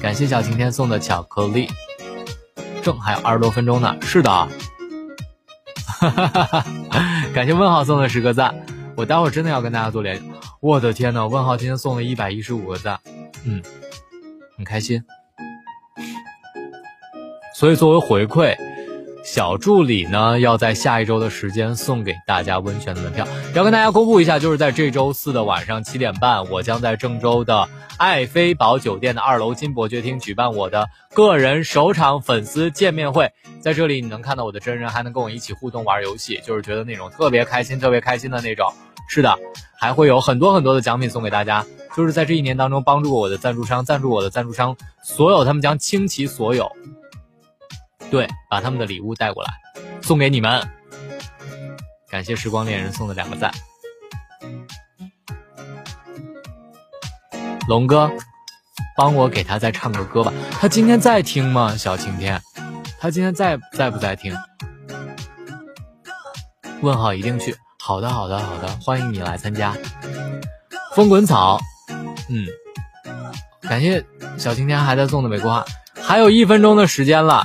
[0.00, 1.68] 感谢小晴天送的巧克力。
[2.82, 4.30] 正还有二十多分钟呢，是的。
[4.30, 4.48] 哈
[6.08, 6.64] 哈哈哈
[7.34, 8.54] 感谢问号送的十个赞，
[8.96, 10.22] 我待会儿真的要跟大家做连。
[10.62, 13.00] 我的天呐，问号今天送了一百一十五个赞，
[13.44, 13.60] 嗯，
[14.56, 15.02] 很开心。
[17.52, 18.56] 所以作为回馈。
[19.24, 23.26] 小助理呢，要在下一周的时间送给大家温泉的门票。
[23.54, 33.32] 要跟大家公布一下，就是在这周四的晚上七点半，我将在郑州的爱妃堡酒店的二楼金伯爵厅举办我的个人首场粉丝见面会。
[33.60, 38.72] 在这里，你能看到我的真人，还能跟我一起互动玩游戏，就是觉得那种特别开心、特别开心的那种。
[39.08, 39.36] 是的，
[39.82, 41.66] 还会有很多很多的奖品送给大家。
[41.96, 46.70] 就是在这一年当中，帮助过我的赞助商、赞助我的赞助商，所有他们将倾其所有。
[48.08, 49.50] 对，把他们的礼物带过来，
[50.00, 50.62] 送给你们。
[52.08, 53.52] 感谢时光恋人送的两个赞。
[57.66, 58.08] 龙哥，
[58.96, 60.32] 帮我给他再唱个歌吧。
[60.60, 61.76] 他今天在听吗？
[61.76, 62.40] 小晴天，
[63.00, 64.32] 他今天在在不在听？
[66.82, 67.56] 问号一定去。
[67.84, 69.76] 好的，好的，好的，欢迎你来参加。
[70.94, 71.58] 风滚草，
[72.28, 72.46] 嗯，
[73.62, 74.04] 感谢
[74.38, 75.64] 小晴天还在送的玫瑰花。
[76.00, 77.42] 还有一分钟的时间了。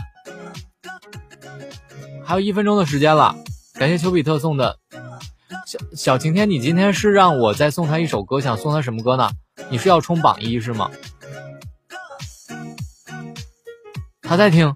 [2.23, 3.35] 还有一分钟的时间了，
[3.73, 4.77] 感谢丘比特送的
[5.65, 6.47] 小小晴天。
[6.47, 9.31] 你今天是让我再送他一首歌，想送他什么歌呢？
[9.69, 10.91] 你是要冲榜一是吗？
[14.21, 14.71] 他在听。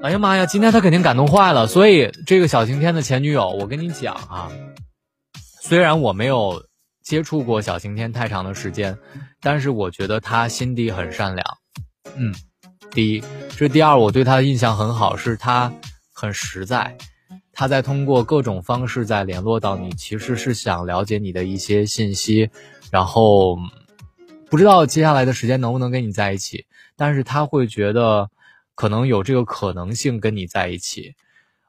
[0.02, 1.66] 哎呀妈呀，今天他肯定感动坏了。
[1.66, 4.50] 所以这个小晴天的前女友，我跟你讲啊，
[5.60, 6.64] 虽然我没有
[7.02, 8.96] 接触过小晴天太长的时间，
[9.42, 11.46] 但是我觉得他心地很善良。
[12.16, 12.34] 嗯，
[12.92, 13.22] 第一，
[13.58, 15.70] 这第二，我对他的印象很好，是他
[16.14, 16.96] 很实在，
[17.52, 22.48] 他在通过各种方式在联络到你，其实是想了解你的一些信息，
[22.90, 23.58] 然后
[24.48, 26.64] 不知道接下来的时间能不能跟你在一起，
[26.96, 28.30] 但是他会觉得。
[28.80, 31.12] 可能有这个可能性跟你在一起，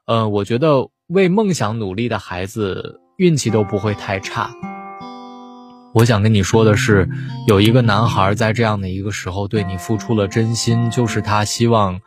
[0.06, 4.50] 呃，我觉得为梦想努力的孩子运气都不会太差。
[5.92, 7.06] 我想跟你说的是，
[7.46, 12.00] 有一个男孩在这样的一个时候对你付出了真心，就是他希望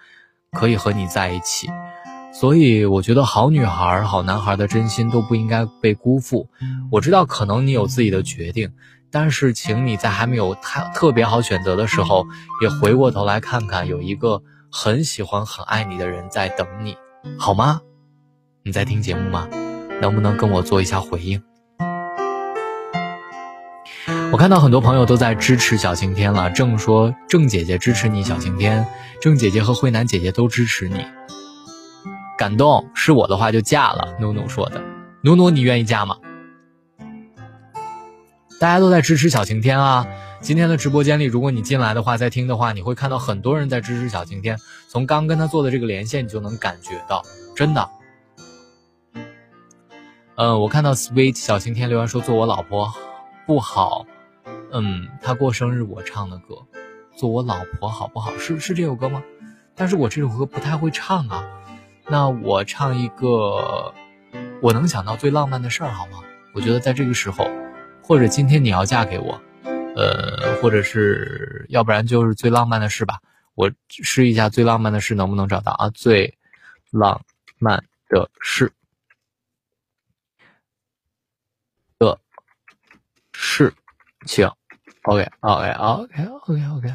[0.53, 1.69] 可以和你在一起。
[2.33, 6.49] 所以我觉得好女孩、好男孩的真心都不应该被辜负。
[6.91, 8.71] 我知道可能你有自己的决定，
[9.11, 12.25] 但是请你在还没有太特别好选择的时候，
[12.63, 14.41] 也回过头来看看有一个。
[14.77, 16.97] 很喜欢、很爱你的人在等你，
[17.39, 17.79] 好吗？
[18.61, 19.47] 你在听节目吗？
[20.01, 21.41] 能不能跟我做一下回应？
[24.33, 26.51] 我看到很多朋友都在支持小晴天了。
[26.51, 28.85] 正说郑姐姐支持你，小晴天，
[29.21, 31.05] 郑姐姐和慧楠姐姐都支持你，
[32.37, 32.85] 感动。
[32.93, 34.13] 是我的话就嫁了。
[34.19, 34.81] 努努说的，
[35.21, 36.17] 努努，你愿意嫁吗？
[38.59, 40.07] 大家都在支持小晴天啊。
[40.41, 44.57] 今天的直播间里，如果你进来的话，在听的话，你会看到很多人在支持小晴天。
[44.87, 47.23] 从刚跟他做的这个连线，你就能感觉到，
[47.55, 47.89] 真的。
[50.35, 52.93] 嗯，我看到 sweet 小晴天留言说做我老婆
[53.47, 54.05] 不好。
[54.71, 56.55] 嗯，他过生日我唱的歌，
[57.15, 58.37] 做我老婆好不好？
[58.37, 59.23] 是是这首歌吗？
[59.75, 61.43] 但是我这首歌不太会唱啊。
[62.07, 63.93] 那我唱一个
[64.61, 66.19] 我能想到最浪漫的事儿好吗？
[66.53, 67.49] 我觉得在这个时候，
[68.07, 69.41] 或者今天你要嫁给我。
[69.95, 73.17] 呃，或者是要不然就是最浪漫的事吧，
[73.53, 75.89] 我试一下最浪漫的事能不能找到啊？
[75.91, 76.37] 最
[76.91, 77.21] 浪
[77.59, 78.69] 漫的事
[81.97, 82.19] 的
[83.31, 83.73] 事
[84.25, 84.51] 情
[85.03, 86.93] ，OK，OK，OK，OK，OK，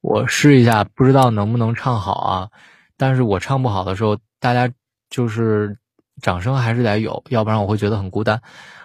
[0.00, 2.50] 我试一下，不知道能不能唱好啊？
[2.96, 4.68] 但是我唱不好的时候，大家
[5.08, 5.78] 就是
[6.20, 8.42] 掌声还是得有，要不然我会觉得很孤单。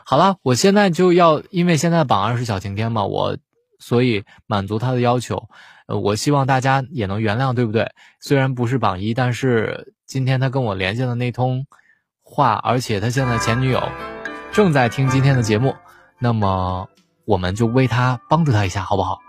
[0.09, 3.37] 好了，我现在就要，因为现在榜二是小晴天嘛，我
[3.77, 5.47] 所以满足他的要求。
[5.85, 7.91] 呃，我希望大家也能原谅，对不对？
[8.19, 11.63] 虽然不是榜一，但是今天他跟我连线的那通
[12.23, 13.87] 话，而且他现在前女友
[14.51, 15.75] 正在听今天的节目，
[16.17, 16.87] 那么
[17.25, 19.19] 我们就为他帮助他一下，好不好？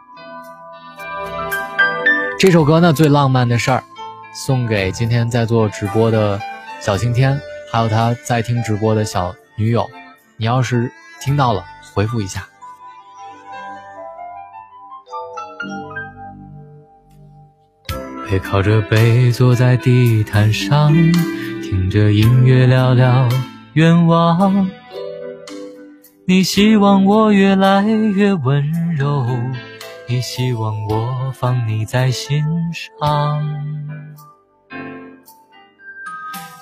[2.38, 3.84] 这首歌呢，最浪漫的事儿，
[4.32, 6.40] 送给今天在做直播的
[6.80, 7.38] 小晴天，
[7.70, 9.86] 还有他在听直播的小女友。
[10.40, 11.62] 你要是听到了，
[11.92, 12.48] 回复一下。
[18.26, 20.94] 背靠着背坐在地毯上，
[21.62, 23.28] 听着音乐聊聊
[23.74, 24.66] 愿望。
[26.26, 29.26] 你希望我越来越温柔，
[30.08, 33.42] 你希望我放你在心上。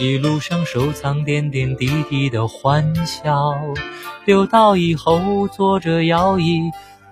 [0.00, 3.52] 一路上收藏点点滴滴的欢笑，
[4.24, 6.62] 留到以后坐着摇椅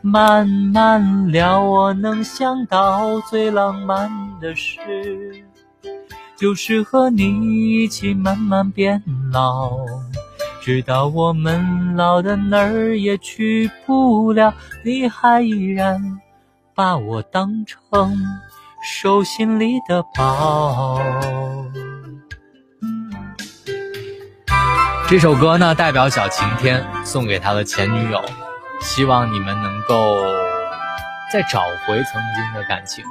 [0.01, 1.61] 慢慢聊。
[1.61, 4.11] 我能想到最浪漫
[4.41, 5.45] 的事，
[6.35, 9.03] 就是和你一起慢慢变
[9.35, 9.77] 老，
[10.63, 16.19] 直到我们老的哪儿也去不了，你还依然
[16.75, 18.17] 把我当成
[18.83, 20.99] 手心里的宝。
[25.09, 28.23] 这首歌呢，代表小晴天送给他的前女友，
[28.83, 30.15] 希望你们能够
[31.33, 33.03] 再找回曾经的感情，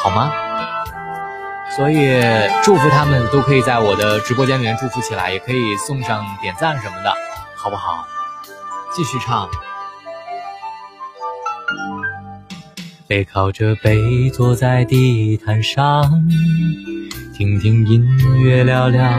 [0.00, 0.30] 好吗？
[1.74, 2.22] 所以
[2.62, 7.12] 祝福他们都可以在我的直播间里面祝福起来，也可以送上点赞什么的，
[7.56, 8.06] 好不好？
[8.94, 9.48] 继续唱。
[13.12, 16.26] 背靠着背坐在地毯上。
[17.34, 18.08] 听听音
[18.40, 19.18] 乐，聊聊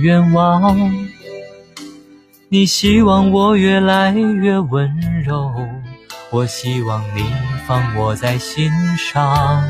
[0.00, 0.74] 愿望。
[2.48, 4.90] 你希望我越来越温
[5.22, 5.52] 柔，
[6.30, 7.22] 我希望你
[7.66, 9.62] 放我在心上。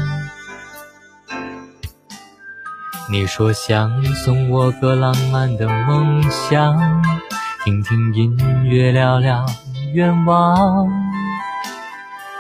[3.10, 7.02] 你说想送我个浪漫的梦想，
[7.64, 9.44] 听听音乐，聊聊
[9.94, 10.88] 愿望。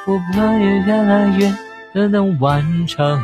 [0.06, 1.50] 我不怕越来越
[1.94, 3.22] 的能完成，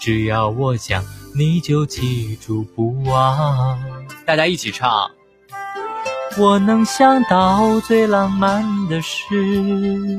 [0.00, 1.04] 只要我想，
[1.36, 3.78] 你就记住不忘。
[4.24, 5.08] 大家一起唱。
[6.36, 10.18] 我能想到最浪漫的事，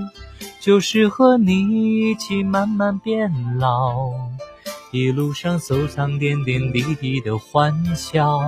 [0.61, 3.29] 就是和你一起慢慢变
[3.59, 4.09] 老。
[4.91, 8.39] 一路上收藏点点滴滴的欢笑，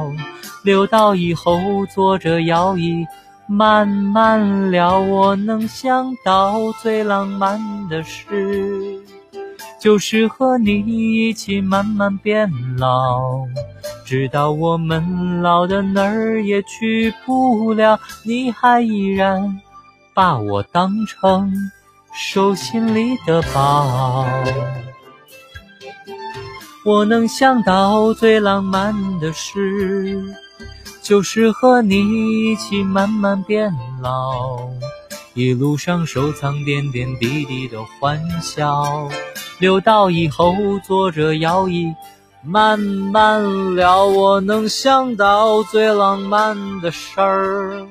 [0.64, 1.60] 留到以后
[1.94, 3.06] 坐着摇椅
[3.50, 5.00] 慢慢聊。
[5.00, 7.60] 我能想到最浪漫
[7.90, 9.02] 的事，
[9.80, 10.78] 就是和你
[11.16, 12.48] 一起慢慢变
[12.78, 13.20] 老，
[14.06, 19.60] 直到我们老的哪儿也去不了，你还依然
[20.14, 21.52] 把我当成
[22.14, 24.28] 手心里的宝。
[26.86, 30.24] 我能想到最浪漫的事，
[31.10, 34.60] 就是和你一起慢慢变老，
[35.34, 39.10] 一路上收藏点点滴滴的欢笑，
[39.58, 40.54] 留到以后
[40.84, 41.92] 坐着摇椅
[42.44, 44.06] 慢慢聊。
[44.06, 47.88] 我能想到最浪漫的事儿，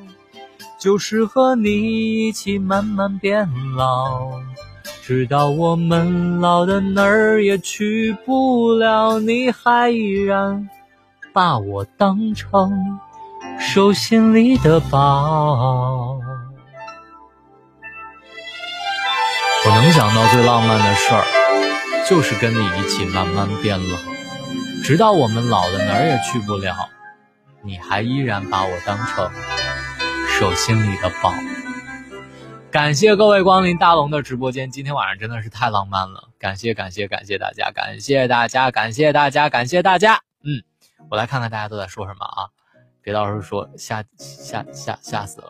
[0.79, 4.31] 就是和你一起慢慢变老。
[5.03, 10.71] 直到我们老的哪儿也去不了，你还依然
[11.33, 12.73] 把我当成
[13.59, 16.19] 手心里的宝。
[19.67, 21.25] 我能想到最浪漫的事儿，
[22.09, 23.99] 就是跟你一起慢慢变老，
[24.83, 26.89] 直到我们老的哪儿也去不了，
[27.63, 29.31] 你还依然把我当成
[30.29, 31.35] 手心里的宝。
[32.71, 40.21] 感谢各位光临大龙的直播间，今天晚上真的是太浪漫了，感谢感谢感谢大家，感谢大家，感谢大家，感谢大家。
[40.45, 40.63] 嗯，
[41.11, 42.49] 我来看看大家都在说什么啊，
[43.09, 45.47] 别到时候说吓吓吓吓死了。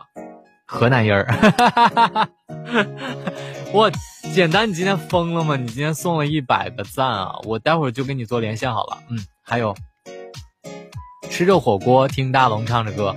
[0.65, 2.29] 河南人儿，
[3.73, 3.91] 我
[4.33, 5.57] 简单，你今天疯了吗？
[5.57, 8.97] 你今天送了一百个赞啊，我待会儿就跟你做连线好了。
[9.09, 9.75] 嗯，还有
[11.29, 13.13] 吃着火锅听大龙唱着歌。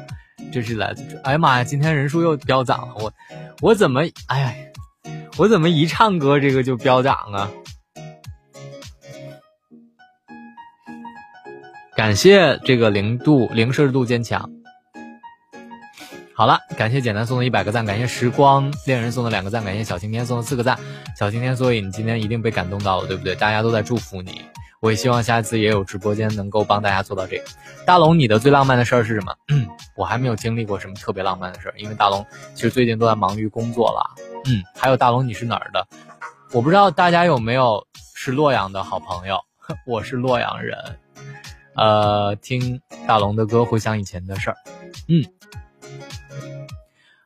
[0.53, 3.13] 这是来自，哎呀妈呀，今天人数又飙涨了，我
[3.61, 4.53] 我怎么，哎呀，
[5.39, 7.49] 我怎么一唱歌这个就飙涨啊？
[11.95, 14.51] 感谢这个零度零摄氏度坚强。
[16.35, 20.79] 好了，感谢简单送的一百个赞，感谢时光恋人送的两个赞，感谢小晴天送的四个赞。
[21.19, 23.35] 小晴天，所以你今天一定被感动到了，对不对？
[23.35, 24.41] 大家都在祝福你，
[24.81, 27.45] 我也希望下次也有直播间能够帮大家做到这个。
[27.85, 29.35] 大龙，你的最浪漫的事儿是什么？
[29.95, 32.25] 我还没有经历过什么特别浪漫的事儿，因为大龙
[32.55, 34.03] 其实最近都在忙于工作了。
[34.47, 35.87] 嗯，还有大龙，你是哪儿的？
[36.53, 37.87] 我不知道大家有没有
[38.17, 39.39] 是洛阳的好朋友。
[39.87, 40.77] 我是洛阳人，
[41.75, 44.57] 呃，听大龙的歌，回想以前的事儿。
[45.09, 45.25] 嗯，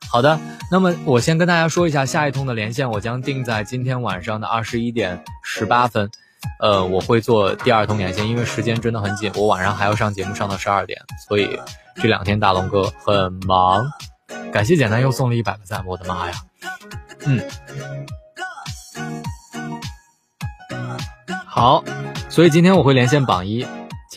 [0.09, 0.39] 好的，
[0.71, 6.09] 那么我先跟大家说一下，下一通的连线我将定在今天晚上的二十一点十八分。
[6.59, 11.59] 呃，我会做第二通连线，因为时间真的很紧，我晚上还要上节目，上到十二点，所以
[11.95, 13.83] 这两天大龙哥很忙。
[14.51, 16.33] 感谢简单又送了一百个赞，我的妈呀！
[17.25, 17.41] 嗯，
[21.45, 21.83] 好，
[22.29, 23.65] 所以今天我会连线榜一，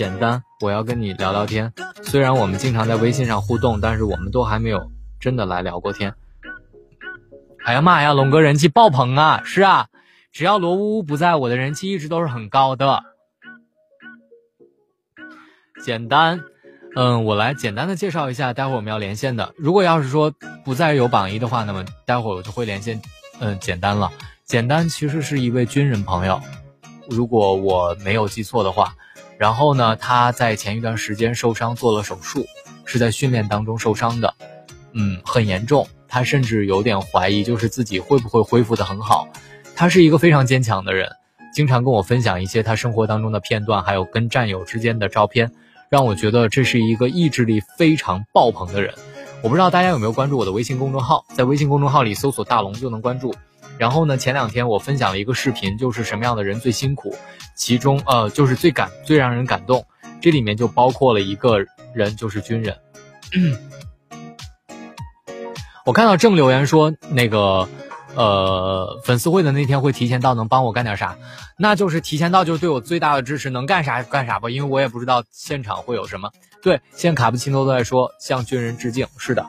[0.01, 1.71] 简单，我要跟你聊聊天。
[2.03, 4.91] 虽然我们经常在微信上互动，但是我们都还没有
[5.21, 6.15] 真的来聊过天。
[7.67, 9.43] 哎呀妈呀，龙哥人气爆棚啊！
[9.45, 9.89] 是啊。
[10.33, 13.03] 只要罗呜呜不在，我的人气一直都是很高的。
[15.85, 16.41] 简单，
[16.97, 19.53] 嗯，我来简单的介绍一下，待会儿我们要连线的。
[19.59, 20.33] 如果要是说
[20.65, 22.99] 不再有榜一的话，那么待会儿我就会连线，
[23.39, 24.11] 嗯，简单了。
[24.47, 26.41] 简单其实是一位军人朋友，
[27.11, 28.95] 如果我没有记错的话。
[29.41, 32.47] 然后呢，他在前一段时间受伤做了手术，
[32.85, 34.35] 是在训练当中受伤的，
[34.93, 35.89] 嗯，很严重。
[36.07, 39.27] 他甚至有点怀疑，就是自己会不会恢复的很好。
[39.75, 41.11] 他是一个非常坚强的人，
[41.55, 45.51] 经常跟我分享一些他生活当中的片段，还有跟战友之间的照片，
[45.89, 48.93] 让我觉得这是一个意志力非常爆棚的人。
[49.41, 53.35] 我不知道大家有没有关注我的微信公众号，在微信公众号里搜索“大龙”就能关注。
[53.79, 57.17] 然后呢，前两天我分享了一个视频，就是什么样的人最辛苦，
[57.61, 59.85] 其中呃就是最感最让人感动，
[60.19, 61.59] 这里面就包括了一个
[61.93, 62.75] 人，就是军人。
[65.85, 67.69] 我看到正留言说那个。
[68.17, 71.17] 呃，粉丝会的那天会提前到，能帮我干点啥？
[71.57, 76.29] 那就是提前到，就是对我最大的支持，能干啥干啥吧，因为我也不知道现场会有什么。
[76.61, 79.47] 对，现在卡布奇诺都在说向军人致敬，是的。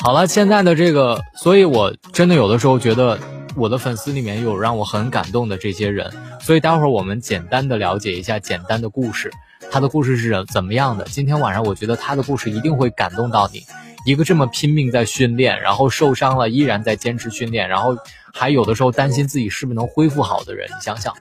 [0.00, 3.18] 好了，现在的这个，所以我真的有的时候觉得
[3.58, 6.10] 我的粉丝里面有让我很感动的这些人。
[6.40, 9.30] 所以待会儿我们简单的了解一下简单的故事，
[9.70, 11.04] 他的故事是怎么样的？
[11.06, 13.62] 今天晚上我觉得他的故事一定会感动到你。
[14.06, 17.94] 一个这么拼命在训练，然后受伤了依然在坚持训练，然后
[18.32, 21.12] 还有的时候担心自己是不是能恢复好的人，你想想，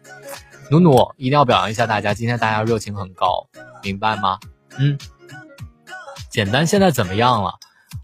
[0.70, 3.48] 努努一定要表扬一下大家，今天大家热情很高，
[3.84, 4.38] 明白吗？
[4.78, 4.98] 嗯，
[6.30, 7.56] 简单现在怎么样了？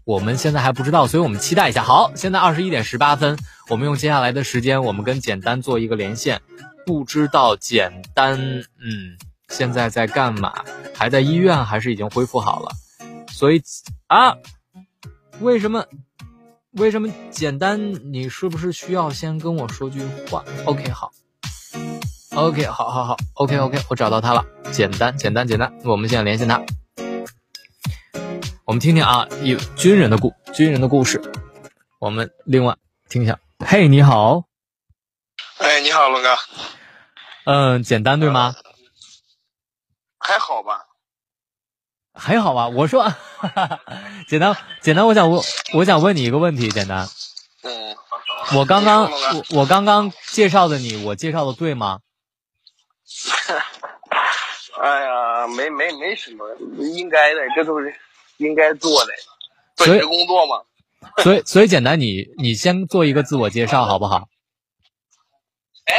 [0.04, 1.82] 我们现在还不知道，所以我们期待一下。
[1.82, 3.38] 好，现在二十一点十八分，
[3.70, 6.40] 我们用接下来的时间，我们跟简单做一个连线。
[6.86, 9.16] 不知道简单，嗯，
[9.48, 10.52] 现在在干嘛？
[10.94, 12.70] 还在医院还是已经恢复好了？
[13.32, 13.62] 所以
[14.06, 14.36] 啊。
[15.40, 15.84] 为什么？
[16.72, 18.12] 为什么简单？
[18.12, 20.00] 你是不是需要先跟我说句
[20.30, 21.10] 话？OK，好。
[22.36, 23.16] OK，好，好，好。
[23.34, 24.44] OK，OK，我找到他了。
[24.70, 25.72] 简单，简单，简单。
[25.84, 26.62] 我们现在联系他。
[28.64, 31.20] 我们听听啊，有军人的故，军人的故事。
[31.98, 32.76] 我们另外
[33.08, 33.38] 听一下。
[33.66, 34.44] 嘿，你好。
[35.58, 36.36] 哎，你好，龙哥。
[37.46, 38.54] 嗯，简单对吗？
[40.18, 40.86] 还好吧。
[42.12, 43.10] 还好吧，我说，
[44.28, 45.42] 简单简单，我想问，
[45.74, 47.08] 我想问你一个问题，简单。
[47.62, 47.96] 嗯。
[48.54, 52.00] 我刚刚我我刚刚介绍的你，我介绍的对吗？
[54.82, 56.54] 哎呀，没没没什么，
[56.94, 57.94] 应该的，这都是
[58.36, 59.12] 应该做的，
[59.76, 60.62] 本职工作嘛。
[61.22, 64.28] 所以所以简单，你你先做一个自我介绍好不好？
[65.86, 65.94] 哎，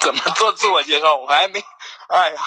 [0.00, 1.16] 怎么做自我介绍？
[1.16, 1.62] 我还没，
[2.08, 2.40] 哎呀。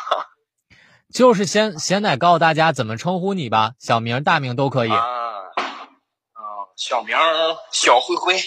[1.14, 4.92] 就是先先得告诉大家怎么称呼你吧，小名、大名都可以。
[4.92, 5.00] 啊，
[6.76, 7.16] 小名
[7.72, 8.40] 小灰灰。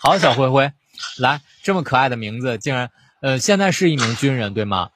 [0.00, 0.72] 好，小灰灰，
[1.18, 2.90] 来，这么可爱的名字，竟然，
[3.20, 4.88] 呃，现在是一名军人，对吗？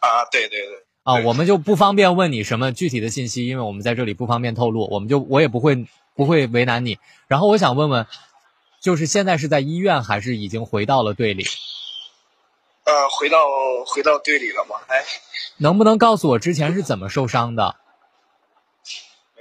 [0.00, 0.86] 啊，对对对。
[1.04, 6.98] 啊，我们就不方便问你什么具体的信息，因为我们在这里不方便透露，我们就我也不会不会为难你。
[7.26, 8.06] 然后我想问问，
[8.80, 11.44] 就是现在是在医院还是已经回到了队里？
[12.84, 13.38] 呃，回到
[13.86, 14.76] 回到队里了吗？
[14.86, 15.04] 哎，
[15.56, 17.76] 能不能告诉我之前是怎么受伤的？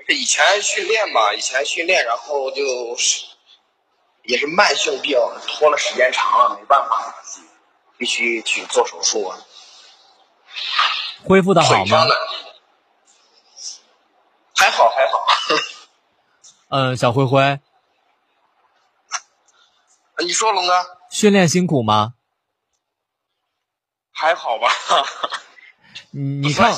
[0.10, 3.24] 以前训练吧，以前训练，然后就是
[4.24, 5.16] 也是慢性病，
[5.48, 7.16] 拖了时间长了，没办法，
[7.98, 9.32] 必须去做手术。
[11.24, 12.06] 恢复的好吗？
[14.56, 15.20] 还好还好。
[16.70, 17.60] 嗯，小灰灰，
[20.20, 22.14] 你说龙哥，训练辛苦吗？
[24.12, 24.70] 还好吧，
[26.12, 26.74] 你看，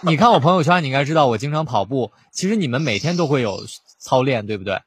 [0.00, 2.10] 你看我朋友圈，你应该知道我经常跑步。
[2.32, 3.66] 其实你们每天都会有
[3.98, 4.82] 操练，对不对？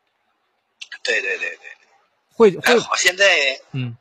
[1.04, 1.60] 对对对对，
[2.34, 2.80] 会会。
[2.80, 3.96] 好，现在嗯，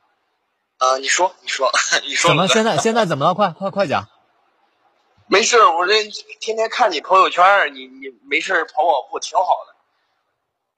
[0.78, 1.70] 啊，你说你说
[2.04, 3.34] 你说怎么现在现在怎么了？
[3.34, 4.08] 快快快讲！
[5.28, 6.04] 没事，我这
[6.40, 9.74] 天天看你朋友圈，你你没事跑跑步挺好的。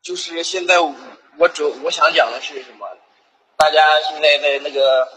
[0.03, 2.87] 就是现在我主我想讲的是什么？
[3.57, 5.09] 大家现在在那个。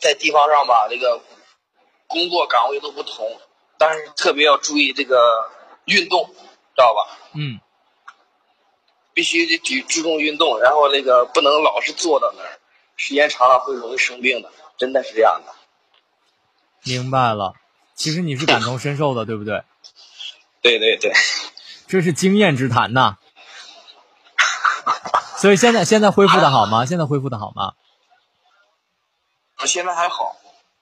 [0.00, 1.22] 在地方上吧，这个
[2.08, 3.40] 工作岗位都不同，
[3.78, 5.50] 但是特别要注意这个
[5.86, 7.16] 运动，知道吧？
[7.32, 7.58] 嗯，
[9.14, 12.60] 必须得注注重运动，然后那个不能老是坐到那儿，
[12.96, 15.54] 时间长了会容易生病的，真的是这样的。
[16.82, 17.54] 明白了，
[17.94, 19.62] 其实你是感同身受的，对不对？
[20.62, 21.12] 对对对，
[21.86, 23.18] 这是经验之谈呐。
[25.36, 26.86] 所以现在现在恢复的好吗？
[26.86, 27.74] 现在恢复的好吗？
[29.66, 30.36] 现在还好，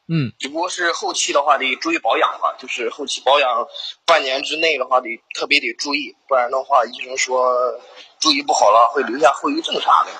[0.08, 3.66] 嗯，只不过是后期的话得注意保养了，就是后期保养
[4.04, 7.52] 半年之内的话得特别得注意，不然的话医生说
[8.20, 10.10] 注意不好了会留下后遗症啥的。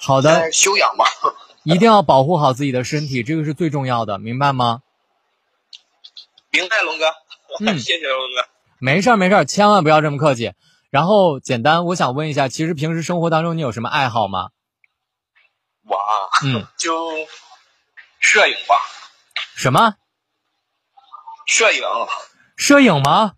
[0.00, 1.04] 好的，休养吧，
[1.64, 4.82] 一定要保护好自己的身体，这个是最重要的，明白吗？
[6.50, 7.14] 明白，龙哥，
[7.60, 8.48] 嗯， 谢谢龙哥。
[8.80, 10.52] 没事儿没事儿，千万不要这么客气。
[10.90, 14.48] 然后简单，我想问一下，其实平时生活当中你有什么爱好吗？
[15.84, 16.12] 我啊，
[16.44, 17.12] 嗯， 就。
[18.20, 18.74] 摄影吧，
[19.54, 19.94] 什么？
[21.46, 21.82] 摄影？
[22.56, 23.34] 摄影吗？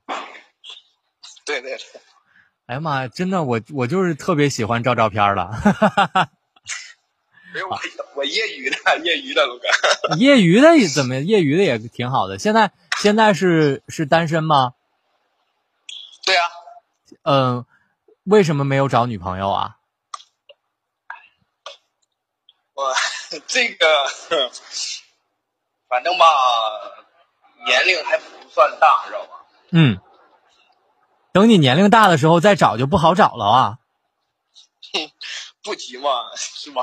[1.45, 2.01] 对对对。
[2.67, 5.51] 哎呀妈呀，真的，我我就是特别喜欢照照片了。
[7.53, 7.79] 没有我，
[8.15, 10.17] 我业余的，业余的，龙哥。
[10.17, 11.17] 业余的怎么？
[11.17, 12.39] 业余的也挺好的。
[12.39, 14.75] 现在现在是是单身吗？
[16.25, 16.43] 对啊。
[17.23, 17.67] 嗯，
[18.25, 19.79] 为什么没有找女朋友啊？
[22.75, 22.95] 我。
[23.47, 23.87] 这个，
[25.89, 26.27] 反正吧，
[27.65, 29.47] 年龄还不算大，知道吧？
[29.71, 30.01] 嗯，
[31.33, 33.79] 等你年龄大的时候再找就不好找了啊。
[34.93, 35.13] 哼，
[35.63, 36.83] 不急嘛，是吧？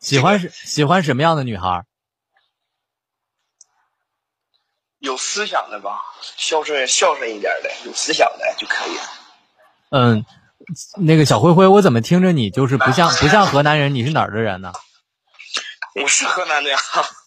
[0.00, 1.86] 喜欢是喜欢什么样的女孩？
[5.04, 6.00] 有思想的吧，
[6.36, 9.02] 孝顺孝顺一点的，有思想的就可以了。
[9.90, 10.24] 嗯，
[10.96, 13.94] 那个小灰灰，我怎么听着你就是不像不像河南人？
[13.94, 14.72] 你是哪儿的人呢？
[16.02, 16.78] 我是河南的呀，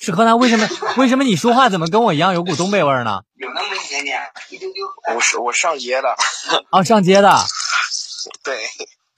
[0.02, 0.68] 是河南，为什么
[0.98, 3.22] 为什么你说话怎么跟我一样有股东北味儿呢？
[3.36, 4.84] 有那么一点点，一丢丢。
[5.16, 6.16] 我是我上街的，
[6.72, 7.46] 啊， 上街的，
[8.44, 8.58] 对。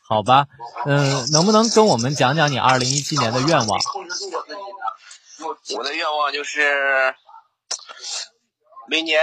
[0.08, 0.46] 好吧，
[0.86, 3.80] 嗯，能不能跟我们讲讲你二零一七年的愿望？
[5.76, 7.16] 我的愿望就是
[8.90, 9.22] 每年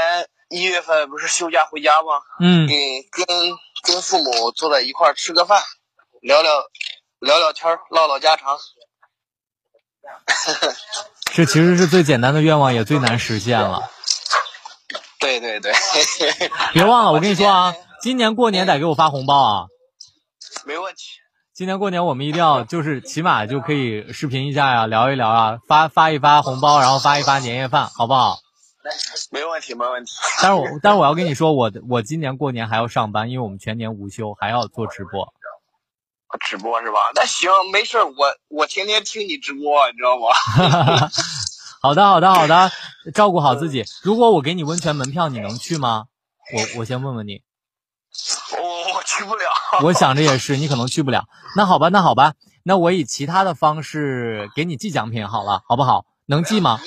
[0.48, 2.20] 一月份不是休假回家吗？
[2.40, 3.26] 嗯，跟跟
[3.82, 5.60] 跟父母坐在一块儿吃个饭，
[6.22, 6.50] 聊聊
[7.18, 8.56] 聊聊天儿，唠唠家常。
[11.34, 13.90] 这其实是最简单的愿望，也最难实现了。
[15.18, 15.72] 对对对，
[16.72, 19.66] 别忘了，我跟你说啊，今年过年得给我发红包啊。
[20.64, 21.02] 没问题。
[21.52, 28.38] 今年过年我们一定要，就是起码就可以视频一下呀，聊一聊啊，发发一发红包，然后发一发年夜饭，好不好？
[29.30, 30.12] 没问题，没问题。
[30.42, 35.32] 但是我但是我要跟你说，我我今年过年还要上班，因为我们全年无休，还要做直播。
[36.40, 36.98] 直播是吧？
[37.14, 38.14] 那行，没事我
[38.48, 41.08] 我天天听你直播，你知道吗？
[41.80, 42.70] 好的，好的，好的，
[43.14, 43.84] 照顾好自己。
[44.02, 46.06] 如果我给你温泉门票，你能去吗？
[46.54, 47.42] 我我先问问你。
[48.52, 49.44] 我我去不了。
[49.82, 51.24] 我想着也是，你可能去不了。
[51.56, 52.34] 那好吧，那好吧，
[52.64, 56.04] 那我以其他的方式给你寄奖品好了，好不好？
[56.26, 56.80] 能寄吗？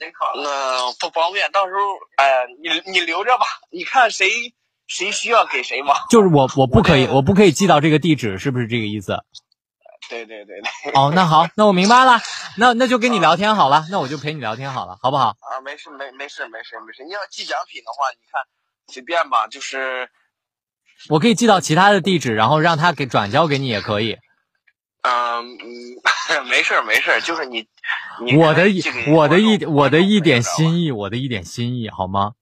[0.00, 0.42] 你考了，你真考了。
[0.42, 1.80] 那不方便，到时候
[2.16, 4.28] 哎，你你留着吧，你看谁
[4.86, 6.06] 谁需要给谁吧。
[6.10, 9.18] 就是我 我不可以，我不可以寄到这个地址，是不是这个意思？
[10.08, 10.92] 对对对对。
[10.94, 12.18] 哦，那好，那我明白了，
[12.56, 15.28] 那那就跟你聊天好了，那我就陪你聊天好了，好不好？
[15.40, 17.04] 啊，没事没没事没事没事。
[17.04, 18.40] 你要寄奖品的话，你看
[18.92, 20.08] 随便吧，就是。
[21.10, 24.16] 我可以寄到其他的地址，然后让他给转交给你也可以。
[25.08, 27.66] 嗯， 没事儿没事儿就是你，
[28.36, 32.32] 我的一我的一我的一点心意，我的一点心意，好吗？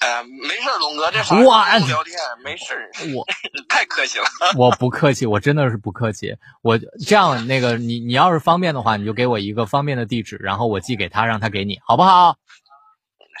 [0.00, 3.26] 呃，没事龙哥，这啥哇聊天没事我
[3.68, 4.24] 太客气了。
[4.56, 6.36] 我不客气，我真的是不客气。
[6.62, 12.36] 我这样那个，你你要是方便的话，你就给我一个方便的地址，然后我寄给他，让他给你，好不好？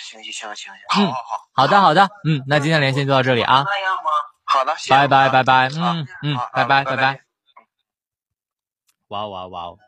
[0.00, 3.64] 行行行行行，好好好，好的好的，嗯，那今天连线就到这里啊。
[4.44, 7.27] 好的，拜拜拜拜，嗯嗯，拜拜拜拜。
[9.08, 9.78] 哇哇哇哦！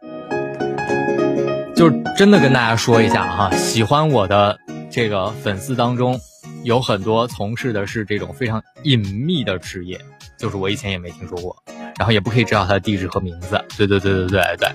[1.77, 4.59] 就真的跟大家说一下哈，喜欢我的
[4.91, 6.19] 这个粉丝当中，
[6.65, 10.01] 有很多从事的是这种非常隐秘的职业，
[10.39, 11.55] 就是我以前也没听说过，
[11.99, 13.63] 然后也不可以知道他的地址和名字。
[13.77, 14.73] 对对对对对对，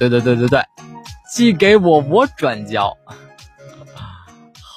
[0.00, 0.60] 对对对对对，
[1.32, 2.92] 寄给我，我转交。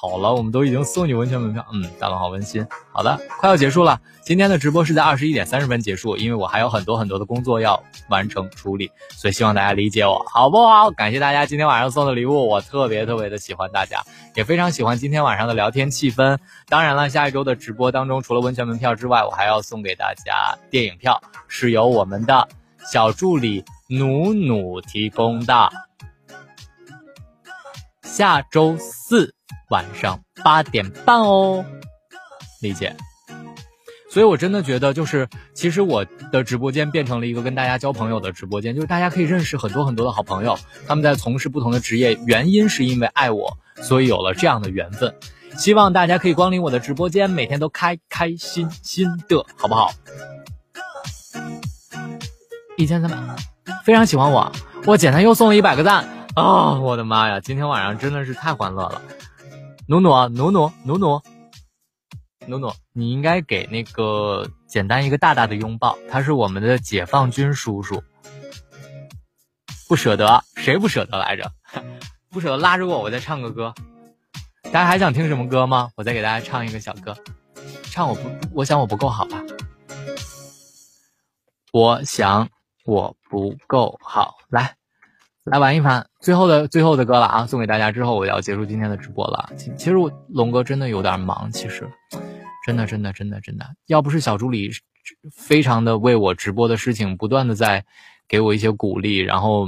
[0.02, 2.66] 好了，我们都已经送你温泉门票，嗯，大龙好温馨。
[2.94, 10.90] 好的，快要结束了，今天的直播是在二十一点三十分结束，因为我还有很多很多的工作要完成处理，所以希望大家理解我，好不好？
[10.92, 14.02] 感谢大家今天晚上送的礼物，我特别特别的喜欢大家，
[14.36, 16.38] 也非常喜欢今天晚上的聊天气氛。
[16.70, 22.48] 当然了，下一周的直播当中，除了温泉门票之外，我还要送给大家电影票，是由我们的
[22.90, 25.70] 小助理努努提供的。
[28.12, 29.34] 下周四。
[29.70, 31.64] 晚上八点半哦，
[32.62, 32.96] 理解。
[34.10, 40.58] 所以我真的觉得，就是其实我的直播间变成了一个跟大家交朋友的直播间，就是大家可以认识很多很多的好朋友，
[40.88, 45.16] 他们在从事不同的职业，原因是因为爱我，所以有了这样的缘分。
[45.56, 49.92] 希望大家可以光临我的直播间，每天都开开心心的，好不好？
[52.76, 53.18] 一千三百，
[53.84, 54.52] 非常喜欢我，
[54.86, 56.08] 我简单又送了一百个赞
[56.40, 56.80] 啊！
[56.80, 59.02] 我的妈呀，今天晚上真的是太欢乐了。
[59.88, 61.22] 努努，努努努努，
[62.48, 65.98] 努努，你应该给那个简单一个大大的拥抱。
[66.10, 68.02] 他是我们的解放军叔叔，
[69.88, 71.52] 不舍得，谁不舍得来着？
[72.32, 73.74] 不舍得拉着我，我再唱个歌。
[74.64, 75.90] 大家还想听什么歌吗？
[75.96, 77.16] 我再给大家唱一个小歌。
[77.84, 79.44] 唱我不，我想我不够好吧？
[81.74, 82.48] 我想
[82.86, 84.79] 我不够好，来。
[85.46, 87.46] 来玩一盘最后的最后的歌了啊！
[87.48, 89.50] 送给大家之后，我要结束今天的直播了。
[89.56, 91.90] 其实我龙哥真的有点忙，其实
[92.66, 94.70] 真的真的真的真的，要不是小助理
[95.34, 97.86] 非常的为我直播的事情不断的在
[98.28, 99.68] 给我一些鼓励，然后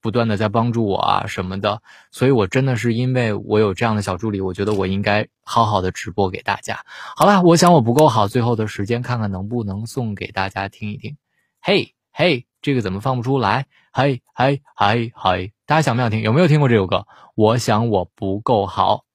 [0.00, 1.82] 不断的在帮助我啊什么的，
[2.12, 6.78] 所以我真的是因为我有这样的小助理，我觉得我应该好好的直播给大家。
[7.16, 11.16] 好了，我想我不够好，最后的时间看看能不能送给大家听一听。
[11.60, 13.66] 嘿嘿，这个怎么放不出来？
[13.96, 15.50] 嗨嗨嗨嗨！
[15.64, 16.20] 大家想不想听？
[16.20, 17.06] 有没有听过这首歌？
[17.34, 19.06] 我想我不够好。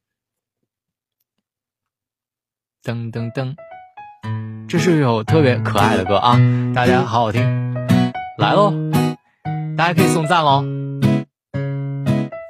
[2.84, 3.56] 噔噔噔，
[4.68, 6.36] 这是一首特别可爱的歌啊！
[6.74, 7.44] 大家好好听，
[8.40, 8.74] 来喽！
[9.78, 10.64] 大家可以送赞喽！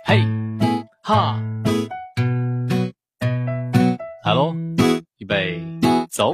[0.05, 0.23] 嘿
[1.03, 1.37] 哈，
[4.23, 4.55] 来喽！
[5.17, 5.61] 预备
[6.09, 6.31] 走！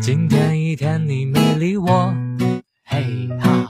[0.00, 2.14] 今天一天你没理我。
[2.96, 3.66] 嘿哈，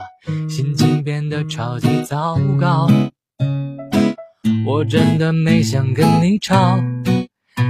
[0.47, 2.87] 心情变得超级糟糕。
[4.65, 6.79] 我真的没想跟你吵，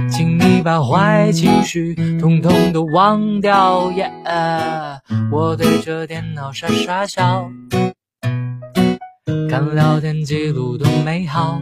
[0.08, 3.90] 请你把坏情绪统统都忘掉。
[3.90, 4.08] 耶，
[5.32, 7.50] 我对着电脑傻傻笑，
[9.50, 11.60] 看聊天记录多美好。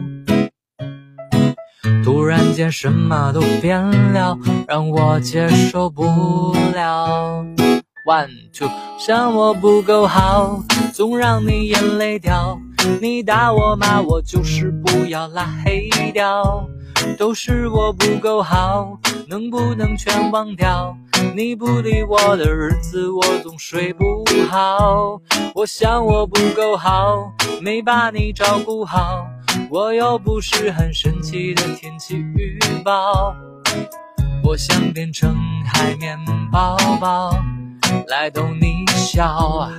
[2.03, 3.81] 突然间什么都变
[4.13, 4.37] 了，
[4.67, 7.43] 让我接受不了。
[8.07, 10.63] One two，想我不够好，
[10.93, 12.57] 总让你眼泪掉。
[13.01, 16.65] 你打我骂我，就是不要拉黑掉。
[17.17, 18.97] 都是我不够好，
[19.27, 20.95] 能不能全忘掉？
[21.35, 25.19] 你不理我的日子，我总睡不好。
[25.53, 27.29] 我想我不够好，
[27.61, 29.27] 没把你照顾好。
[29.69, 33.35] 我又不是很神奇的天气预报，
[34.45, 35.35] 我想变成
[35.65, 36.17] 海绵
[36.49, 37.35] 宝宝
[38.07, 39.71] 来逗你笑啊！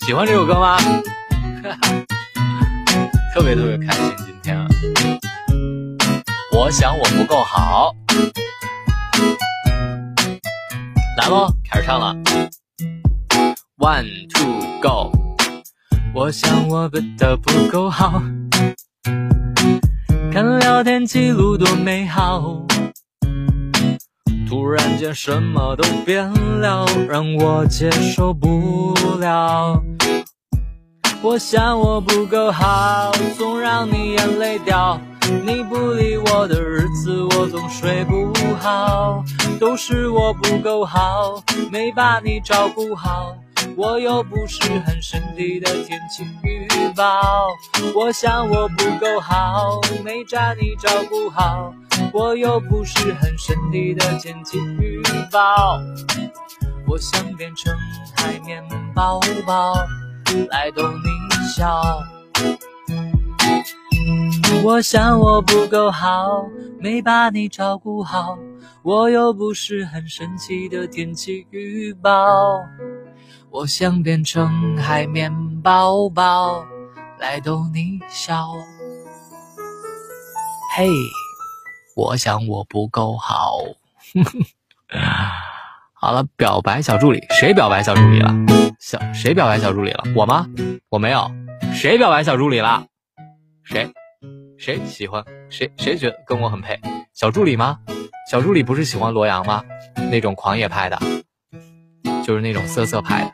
[0.00, 0.76] 喜欢这首歌吗？
[3.34, 4.66] 特别特别开心，今天啊！
[6.54, 7.94] 我想我不够好，
[11.16, 12.14] 来喽，开始唱了。
[13.78, 15.10] One two go，
[16.14, 18.22] 我想我变得不够好，
[20.32, 22.64] 看聊天记录多美好，
[24.52, 26.30] 突然间什么都变
[26.60, 29.82] 了，让我接受不了。
[31.22, 35.00] 我想我不够好，总让你眼泪掉。
[35.42, 38.30] 你不理我的日子，我总睡不
[38.60, 39.24] 好，
[39.58, 43.34] 都是我不够好，没把你照顾好。
[43.76, 47.48] 我又不是很神秘的天气预报，
[47.94, 51.72] 我想我不够好，没把你照顾好。
[52.12, 55.80] 我又不是很神秘的天气预报，
[56.86, 57.74] 我想变成
[58.16, 58.62] 海绵
[58.94, 59.74] 宝宝
[60.50, 61.08] 来逗你
[61.46, 61.82] 笑。
[64.64, 66.46] 我想我不够好，
[66.78, 68.38] 没把你照顾好。
[68.82, 72.60] 我又不是很神奇的天气预报。
[73.52, 75.30] 我想变成海绵
[75.60, 76.64] 宝宝
[77.18, 78.48] 来逗你笑。
[80.74, 80.88] 嘿，
[81.94, 83.58] 我想我不够好。
[85.92, 88.34] 好了，表白小助理，谁表白小助理了？
[88.80, 90.02] 小谁表白小助理了？
[90.16, 90.46] 我吗？
[90.88, 91.30] 我没有。
[91.74, 92.86] 谁表白小助理了？
[93.64, 93.86] 谁？
[94.56, 95.22] 谁喜欢？
[95.50, 95.70] 谁？
[95.76, 96.80] 谁觉得跟我很配？
[97.12, 97.78] 小助理吗？
[98.30, 99.62] 小助理不是喜欢罗阳吗？
[100.10, 100.98] 那种狂野派的，
[102.24, 103.32] 就是那种色色派的。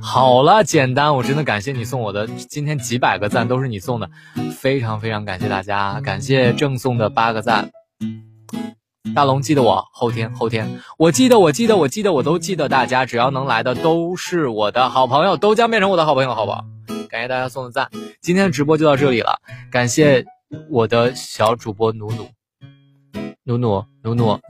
[0.00, 4.10] 好了，简单，我真的感谢你送我的今天几百个赞，都是你送的，
[4.58, 7.70] 非常非常感谢大家，感谢赠送的八个赞。
[9.14, 16.64] 大龙记得我，后天后天，我记得我记得我记得我都记得大家，只要能来的都是我的好朋友，都将变成我的好朋友，好不好？
[17.08, 17.88] 感谢大家送的赞，
[18.20, 19.38] 今天的直播就到这里了，
[19.70, 20.24] 感谢
[20.70, 22.28] 我的小主播努努，
[23.44, 24.42] 努努努努，你。